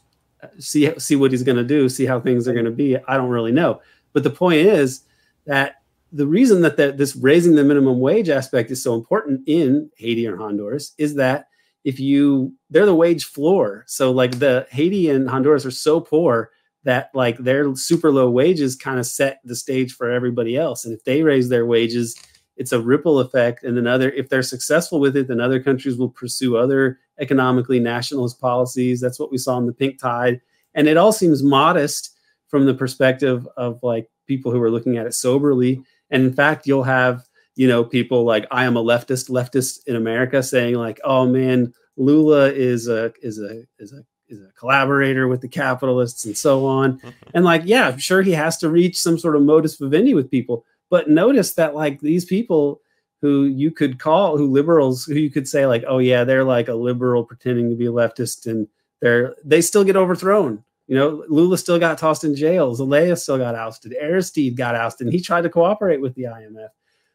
[0.58, 2.96] see see what he's going to do, see how things are going to be.
[2.96, 3.80] I don't really know,
[4.12, 5.02] but the point is
[5.46, 5.76] that
[6.12, 10.26] the reason that the, this raising the minimum wage aspect is so important in Haiti
[10.26, 11.48] or Honduras is that
[11.84, 16.50] if you they're the wage floor, so like the Haiti and Honduras are so poor
[16.84, 20.84] that like their super low wages kind of set the stage for everybody else.
[20.84, 22.16] And if they raise their wages,
[22.56, 23.64] it's a ripple effect.
[23.64, 27.80] And then other, if they're successful with it, then other countries will pursue other economically
[27.80, 29.00] nationalist policies.
[29.00, 30.40] That's what we saw in the pink tide.
[30.74, 32.16] And it all seems modest
[32.48, 35.82] from the perspective of like people who are looking at it soberly.
[36.10, 39.96] And in fact, you'll have, you know, people like I am a leftist, leftist in
[39.96, 45.28] America saying like, oh man, Lula is a is a is a is a collaborator
[45.28, 46.98] with the capitalists and so on.
[46.98, 47.08] Mm-hmm.
[47.34, 50.30] and like, yeah, I'm sure he has to reach some sort of modus vivendi with
[50.30, 50.64] people.
[50.90, 52.80] But notice that like these people
[53.20, 56.68] who you could call who liberals who you could say like, oh yeah, they're like
[56.68, 58.66] a liberal pretending to be a leftist and
[59.00, 60.64] they're they still get overthrown.
[60.88, 62.74] You know, Lula still got tossed in jail.
[62.74, 63.94] Zelaya still got ousted.
[63.98, 65.06] Aristide got ousted.
[65.06, 66.68] And he tried to cooperate with the IMF.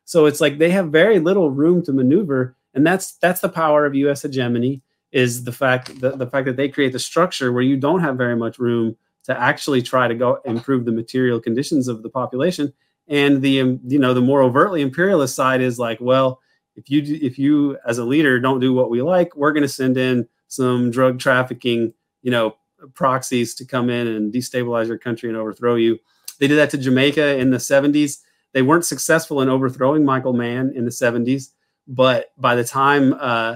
[0.05, 3.85] So it's like they have very little room to maneuver, and that's that's the power
[3.85, 4.21] of U.S.
[4.21, 8.01] hegemony is the fact that the fact that they create the structure where you don't
[8.01, 12.09] have very much room to actually try to go improve the material conditions of the
[12.09, 12.73] population.
[13.07, 16.41] And the um, you know the more overtly imperialist side is like well
[16.75, 19.69] if you if you as a leader don't do what we like we're going to
[19.69, 22.55] send in some drug trafficking you know
[22.93, 25.97] proxies to come in and destabilize your country and overthrow you.
[26.39, 28.19] They did that to jamaica in the 70s
[28.53, 31.51] they weren't successful in overthrowing Michael Manley in the 70s
[31.87, 33.55] but by the time uh,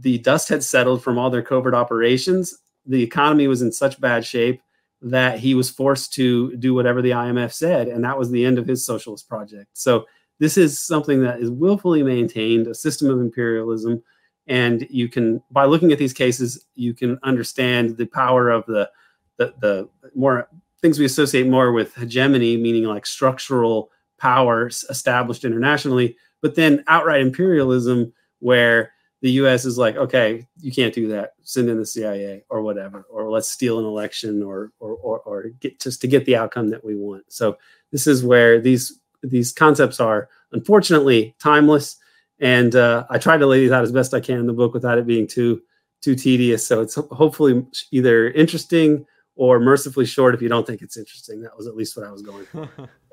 [0.00, 2.58] the dust had settled from all their covert operations.
[2.86, 4.60] The economy was in such bad shape
[5.02, 8.58] that he was forced to do whatever the IMF said, and that was the end
[8.58, 9.68] of his socialist project.
[9.74, 10.06] So
[10.38, 14.02] this is something that is willfully maintained, a system of imperialism,
[14.46, 18.90] and you can, by looking at these cases, you can understand the power of the
[19.36, 20.48] the, the more
[20.80, 27.20] things we associate more with hegemony, meaning like structural powers established internationally, but then outright
[27.20, 28.92] imperialism, where
[29.24, 29.64] the U.S.
[29.64, 31.32] is like, okay, you can't do that.
[31.44, 35.44] Send in the CIA or whatever, or let's steal an election, or or or, or
[35.60, 37.24] get just to get the outcome that we want.
[37.32, 37.56] So
[37.90, 41.96] this is where these these concepts are unfortunately timeless,
[42.38, 44.74] and uh, I try to lay these out as best I can in the book
[44.74, 45.62] without it being too
[46.02, 46.66] too tedious.
[46.66, 49.06] So it's hopefully either interesting
[49.36, 51.40] or mercifully short if you don't think it's interesting.
[51.40, 52.68] That was at least what I was going for.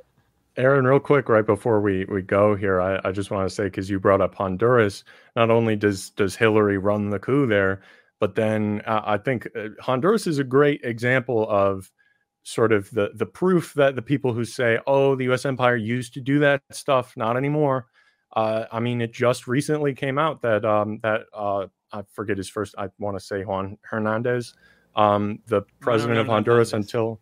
[0.58, 3.66] Aaron, real quick, right before we, we go here, I, I just want to say
[3.66, 5.04] because you brought up Honduras,
[5.36, 7.82] not only does does Hillary run the coup there,
[8.20, 11.90] but then uh, I think uh, Honduras is a great example of
[12.44, 15.46] sort of the the proof that the people who say, "Oh, the U.S.
[15.46, 17.88] empire used to do that stuff, not anymore."
[18.36, 22.50] Uh, I mean, it just recently came out that um, that uh, I forget his
[22.50, 22.76] first.
[22.78, 24.54] I want to say Juan Hernandez,
[24.96, 27.22] um, the president of Honduras until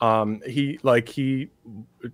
[0.00, 1.48] Um, he like he,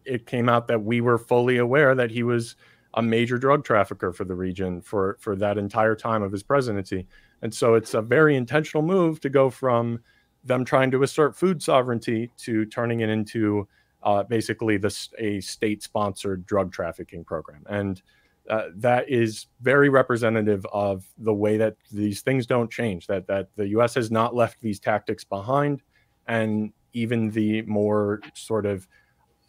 [0.05, 2.57] it came out that we were fully aware that he was
[2.95, 7.07] a major drug trafficker for the region for for that entire time of his presidency,
[7.43, 10.01] and so it's a very intentional move to go from
[10.45, 13.67] them trying to assert food sovereignty to turning it into
[14.03, 18.03] uh, basically this a state-sponsored drug trafficking program, and
[18.51, 23.07] uh, that is very representative of the way that these things don't change.
[23.07, 23.95] That that the U.S.
[23.95, 25.83] has not left these tactics behind,
[26.27, 28.87] and even the more sort of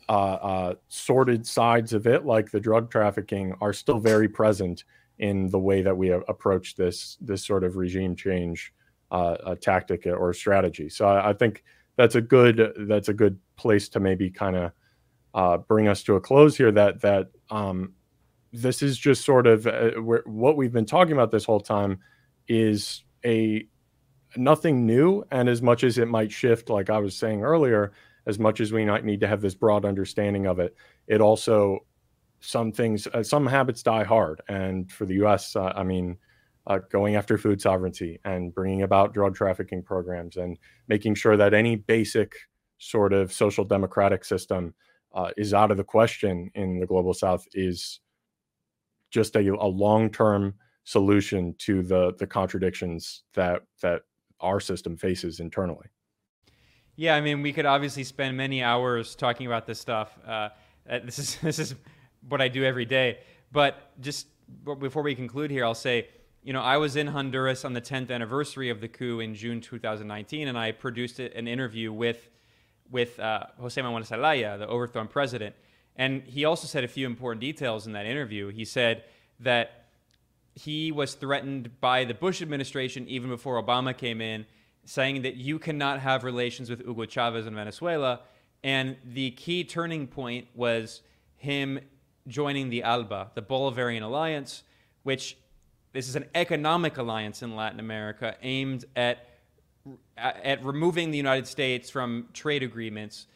[0.09, 4.83] uh, uh, sordid sides of it, like the drug trafficking, are still very present
[5.19, 8.73] in the way that we approach this this sort of regime change
[9.11, 10.89] uh, tactic or strategy.
[10.89, 11.63] So I, I, think
[11.95, 14.71] that's a good that's a good place to maybe kind of
[15.33, 16.71] uh, bring us to a close here.
[16.71, 17.93] That that um,
[18.51, 21.99] this is just sort of uh, what we've been talking about this whole time
[22.47, 23.67] is a
[24.37, 27.93] nothing new, and as much as it might shift, like I was saying earlier,
[28.25, 30.75] as much as we might need to have this broad understanding of it,
[31.07, 31.79] it also
[32.39, 36.17] some things uh, some habits die hard, and for the U.S., uh, I mean
[36.67, 40.57] uh, going after food sovereignty and bringing about drug trafficking programs and
[40.87, 42.33] making sure that any basic
[42.77, 44.73] sort of social democratic system
[45.13, 47.99] uh, is out of the question in the global south is
[49.11, 50.53] just a, a long-term
[50.85, 54.01] solution to the the contradictions that that
[54.43, 55.87] our system faces internally
[56.95, 60.49] yeah i mean we could obviously spend many hours talking about this stuff uh,
[60.89, 61.75] uh this is this is
[62.29, 63.19] what i do every day
[63.51, 64.27] but just
[64.79, 66.07] before we conclude here i'll say
[66.43, 69.61] you know, I was in Honduras on the 10th anniversary of the coup in June
[69.61, 72.29] 2019, and I produced an interview with
[72.91, 75.55] with uh, Jose Manuel Zelaya, the overthrown president.
[75.95, 78.49] And he also said a few important details in that interview.
[78.49, 79.05] He said
[79.39, 79.82] that
[80.55, 84.45] he was threatened by the Bush administration even before Obama came in,
[84.85, 88.21] saying that you cannot have relations with Hugo Chavez in Venezuela.
[88.63, 91.01] And the key turning point was
[91.35, 91.79] him
[92.27, 94.63] joining the ALBA, the Bolivarian Alliance,
[95.03, 95.37] which
[95.91, 99.29] this is an economic alliance in Latin America aimed at
[100.17, 103.27] at removing the United States from trade agreements.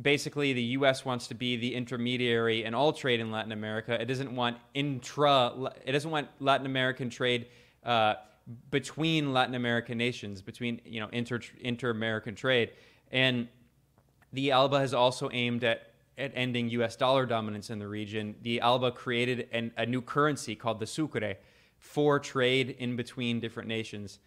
[0.00, 1.04] Basically, the U.S.
[1.04, 4.00] wants to be the intermediary in all trade in Latin America.
[4.00, 5.72] It doesn't want intra.
[5.84, 7.46] It doesn't want Latin American trade
[7.84, 8.14] uh,
[8.70, 12.70] between Latin American nations, between you know inter inter American trade,
[13.10, 13.48] and
[14.32, 16.96] the ALBA has also aimed at at ending U.S.
[16.96, 18.34] dollar dominance in the region.
[18.42, 21.34] The ALBA created an, a new currency called the sucre
[21.78, 24.18] for trade in between different nations.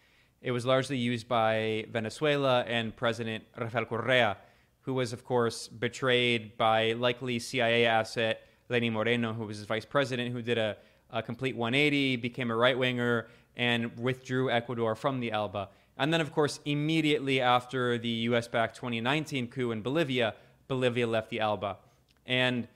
[0.41, 4.37] It was largely used by Venezuela and President Rafael Correa,
[4.81, 9.85] who was, of course, betrayed by likely CIA asset Lenin Moreno, who was his vice
[9.85, 10.77] president, who did a,
[11.11, 15.69] a complete 180, became a right winger, and withdrew Ecuador from the ALBA.
[15.97, 20.33] And then, of course, immediately after the US backed 2019 coup in Bolivia,
[20.67, 21.77] Bolivia left the ALBA.
[22.25, 22.67] And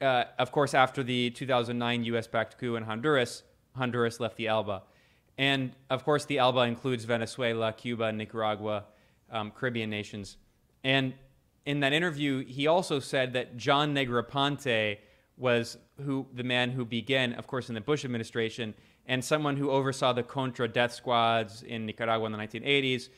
[0.00, 3.42] uh, of course, after the 2009 US backed coup in Honduras,
[3.74, 4.82] Honduras left the ALBA.
[5.38, 8.84] And of course, the ALBA includes Venezuela, Cuba, Nicaragua,
[9.30, 10.36] um, Caribbean nations.
[10.84, 11.14] And
[11.66, 14.98] in that interview, he also said that John Negroponte
[15.36, 18.72] was who the man who began, of course, in the Bush administration,
[19.06, 23.08] and someone who oversaw the Contra death squads in Nicaragua in the 1980s.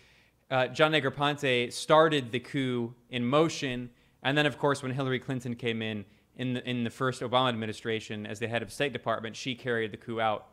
[0.51, 3.91] Uh, John Negroponte started the coup in motion,
[4.23, 6.05] and then, of course, when Hillary Clinton came in,
[6.37, 9.37] in the, in the first Obama administration as the head of State Department.
[9.37, 10.47] She carried the coup out.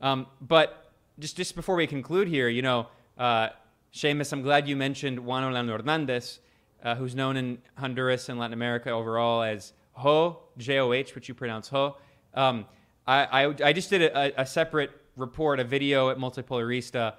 [0.00, 3.50] Um, but just just before we conclude here, you know, uh,
[3.94, 6.40] Seamus, I'm glad you mentioned Juan Orlando Hernandez,
[6.82, 11.28] uh, who's known in Honduras and Latin America overall as Ho, J O H, which
[11.28, 11.96] you pronounce Ho.
[12.34, 12.66] Um,
[13.06, 17.14] I, I, I, just did a, a, separate report, a video at Multipolarista,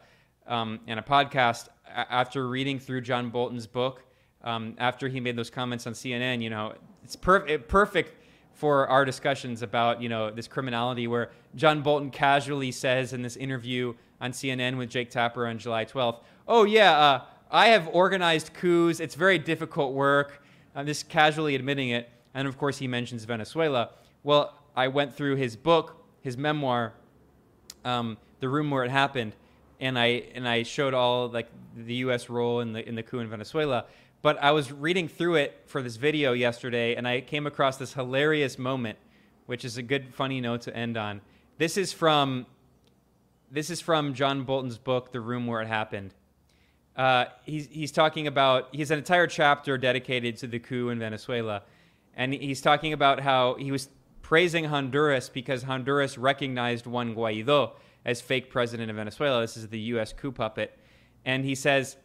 [0.46, 4.04] um, and a podcast after reading through John Bolton's book.
[4.44, 6.74] Um, after he made those comments on CNN, you know,
[7.04, 8.14] it's per- perfect
[8.54, 13.36] for our discussions about you know this criminality where John Bolton casually says in this
[13.36, 17.22] interview on CNN with Jake Tapper on July 12th, "Oh yeah, uh,
[17.52, 19.00] I have organized coups.
[19.00, 20.44] It's very difficult work."
[20.76, 23.90] I'm just casually admitting it, and of course he mentions Venezuela.
[24.24, 26.94] Well, I went through his book, his memoir,
[27.84, 29.36] um, "The Room Where It Happened,"
[29.80, 32.30] and I and I showed all like the U.S.
[32.30, 33.86] role in the in the coup in Venezuela.
[34.22, 37.94] But I was reading through it for this video yesterday, and I came across this
[37.94, 38.98] hilarious moment,
[39.46, 41.22] which is a good funny note to end on.
[41.58, 42.46] This is from
[43.50, 46.14] this is from John Bolton's book, The Room Where It Happened.
[46.98, 50.98] Uh, he's, he's talking about, he has an entire chapter dedicated to the coup in
[50.98, 51.62] Venezuela.
[52.16, 53.90] And he's talking about how he was
[54.24, 59.42] praising Honduras because Honduras recognized Juan Guaido as fake president of Venezuela.
[59.42, 60.12] This is the U.S.
[60.12, 60.78] coup puppet.
[61.24, 61.98] And he says,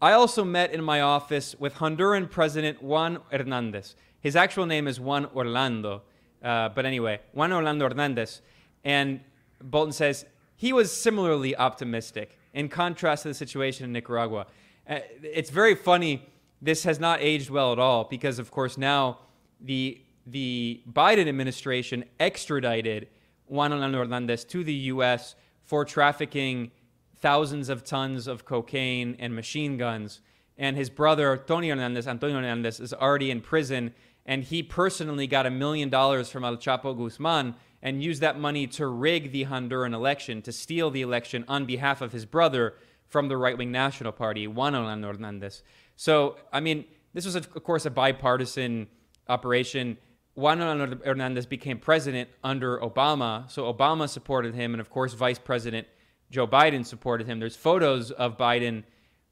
[0.00, 3.94] I also met in my office with Honduran President Juan Hernandez.
[4.20, 6.02] His actual name is Juan Orlando.
[6.42, 8.42] Uh, but anyway, Juan Orlando Hernandez.
[8.82, 9.20] And
[9.62, 14.46] Bolton says he was similarly optimistic in contrast to the situation in Nicaragua.
[14.88, 16.28] Uh, it's very funny.
[16.60, 19.18] This has not aged well at all because, of course, now
[19.60, 23.08] the the Biden administration extradited
[23.46, 25.34] Juan Orlando Hernandez to the U.S.
[25.64, 26.70] for trafficking
[27.16, 30.20] thousands of tons of cocaine and machine guns.
[30.58, 33.94] And his brother, Tony Hernandez, Antonio Hernandez, is already in prison.
[34.26, 38.66] And he personally got a million dollars from El Chapo Guzman and used that money
[38.68, 42.74] to rig the Honduran election, to steal the election on behalf of his brother
[43.08, 45.62] from the right wing National Party, Juan Orlando Hernandez.
[45.96, 48.86] So, I mean, this was, of course, a bipartisan
[49.28, 49.98] operation.
[50.34, 53.50] Juan Orlando Hernandez became president under Obama.
[53.50, 54.72] So, Obama supported him.
[54.72, 55.86] And, of course, Vice President
[56.30, 57.38] Joe Biden supported him.
[57.38, 58.84] There's photos of Biden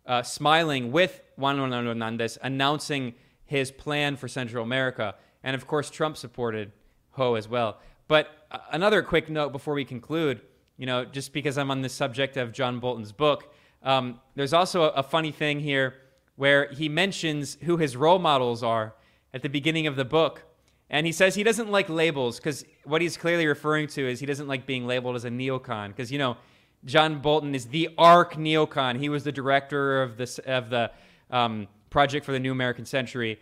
[0.05, 3.15] uh, smiling with Juan Orlando Hernandez, announcing
[3.47, 5.15] his plan for Central America.
[5.43, 6.73] And of course, Trump supported
[7.13, 7.79] Ho as well.
[8.07, 8.29] But
[8.71, 10.41] another quick note before we conclude,
[10.77, 13.53] you know, just because I'm on the subject of John Bolton's book,
[13.83, 15.95] um, there's also a, a funny thing here
[16.37, 18.95] where he mentions who his role models are
[19.35, 20.45] at the beginning of the book.
[20.89, 24.27] And he says he doesn't like labels because what he's clearly referring to is he
[24.27, 26.37] doesn't like being labeled as a neocon because, you know,
[26.85, 28.99] John Bolton is the arc neocon.
[28.99, 30.91] He was the director of the of the
[31.31, 33.39] um, project for the New American Century.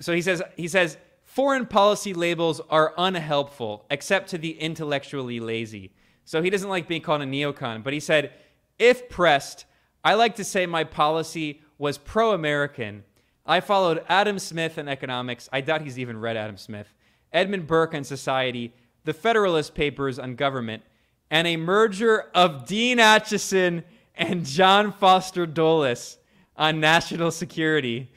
[0.00, 0.98] So he says he says
[1.32, 5.90] foreign policy labels are unhelpful except to the intellectually lazy.
[6.26, 8.32] So he doesn't like being called a neocon, but he said
[8.78, 9.64] if pressed,
[10.04, 13.04] I like to say my policy was pro-American.
[13.46, 15.48] I followed Adam Smith in economics.
[15.50, 16.92] I doubt he's even read Adam Smith.
[17.32, 20.82] Edmund Burke on society, the Federalist Papers on government,
[21.30, 23.84] and a merger of Dean Acheson
[24.14, 26.18] and John Foster Dulles
[26.58, 28.10] on national security.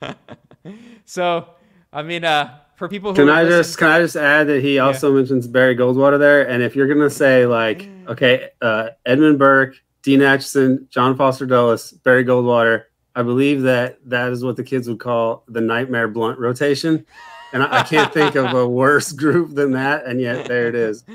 [1.04, 1.48] so,
[1.92, 4.78] I mean, uh, for people who can I just can I just add that he
[4.78, 5.16] also yeah.
[5.16, 10.20] mentions Barry Goldwater there, and if you're gonna say like, okay, uh, Edmund Burke, Dean
[10.20, 12.84] Acheson, John Foster Dulles, Barry Goldwater,
[13.14, 17.04] I believe that that is what the kids would call the nightmare blunt rotation.
[17.52, 20.74] And I, I can't think of a worse group than that, and yet there it
[20.76, 21.04] is.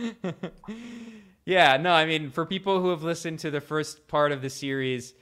[1.45, 4.49] Yeah, no, I mean, for people who have listened to the first part of the
[4.49, 5.13] series,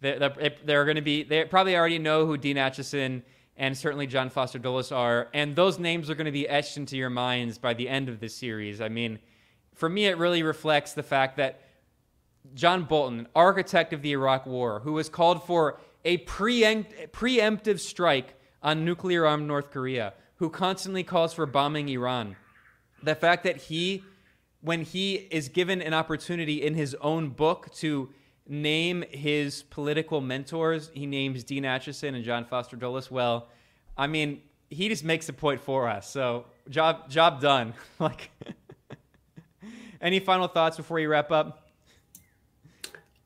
[0.00, 0.18] they're,
[0.64, 3.22] they're going to be, they probably already know who Dean Acheson
[3.58, 5.28] and certainly John Foster Dulles are.
[5.34, 8.20] And those names are going to be etched into your minds by the end of
[8.20, 8.80] this series.
[8.80, 9.18] I mean,
[9.74, 11.60] for me, it really reflects the fact that
[12.54, 18.34] John Bolton, architect of the Iraq War, who was called for a preempt, preemptive strike
[18.62, 22.36] on nuclear armed North Korea, who constantly calls for bombing Iran,
[23.02, 24.04] the fact that he
[24.60, 28.08] when he is given an opportunity in his own book to
[28.48, 33.10] name his political mentors, he names Dean Acheson and John Foster Dulles.
[33.10, 33.48] Well,
[33.96, 36.10] I mean, he just makes a point for us.
[36.10, 37.74] So job job done.
[37.98, 38.30] like,
[40.00, 41.64] any final thoughts before you wrap up?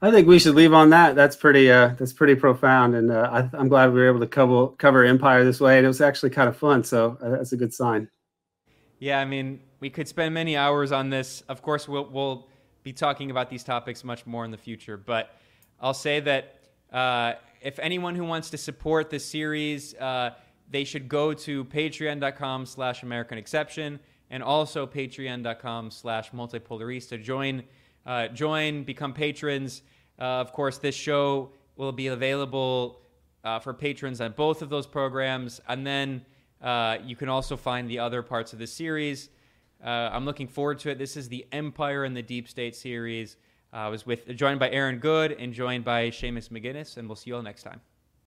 [0.04, 1.14] I think we should leave on that.
[1.14, 1.70] That's pretty.
[1.70, 5.04] Uh, that's pretty profound, and uh, I, am glad we were able to cover cover
[5.04, 6.82] Empire this way, and it was actually kind of fun.
[6.82, 8.08] So uh, that's a good sign.
[8.98, 11.42] Yeah, I mean, we could spend many hours on this.
[11.48, 12.48] Of course, we'll, we'll
[12.82, 14.96] be talking about these topics much more in the future.
[14.96, 15.36] But
[15.80, 16.60] I'll say that
[16.92, 20.30] uh, if anyone who wants to support this series, uh,
[20.70, 24.00] they should go to patreon.com slash American Exception
[24.30, 27.22] and also patreon.com slash multipolarista.
[27.22, 27.62] Join,
[28.06, 29.82] uh, join, become patrons.
[30.18, 33.00] Uh, of course, this show will be available
[33.44, 35.60] uh, for patrons on both of those programs.
[35.68, 36.24] And then
[36.60, 39.28] uh, you can also find the other parts of the series.
[39.84, 40.98] Uh, I'm looking forward to it.
[40.98, 43.36] This is the Empire and the Deep State series.
[43.72, 47.16] Uh, I was with joined by Aaron Good and joined by Seamus McGuinness, and we'll
[47.16, 47.80] see you all next time.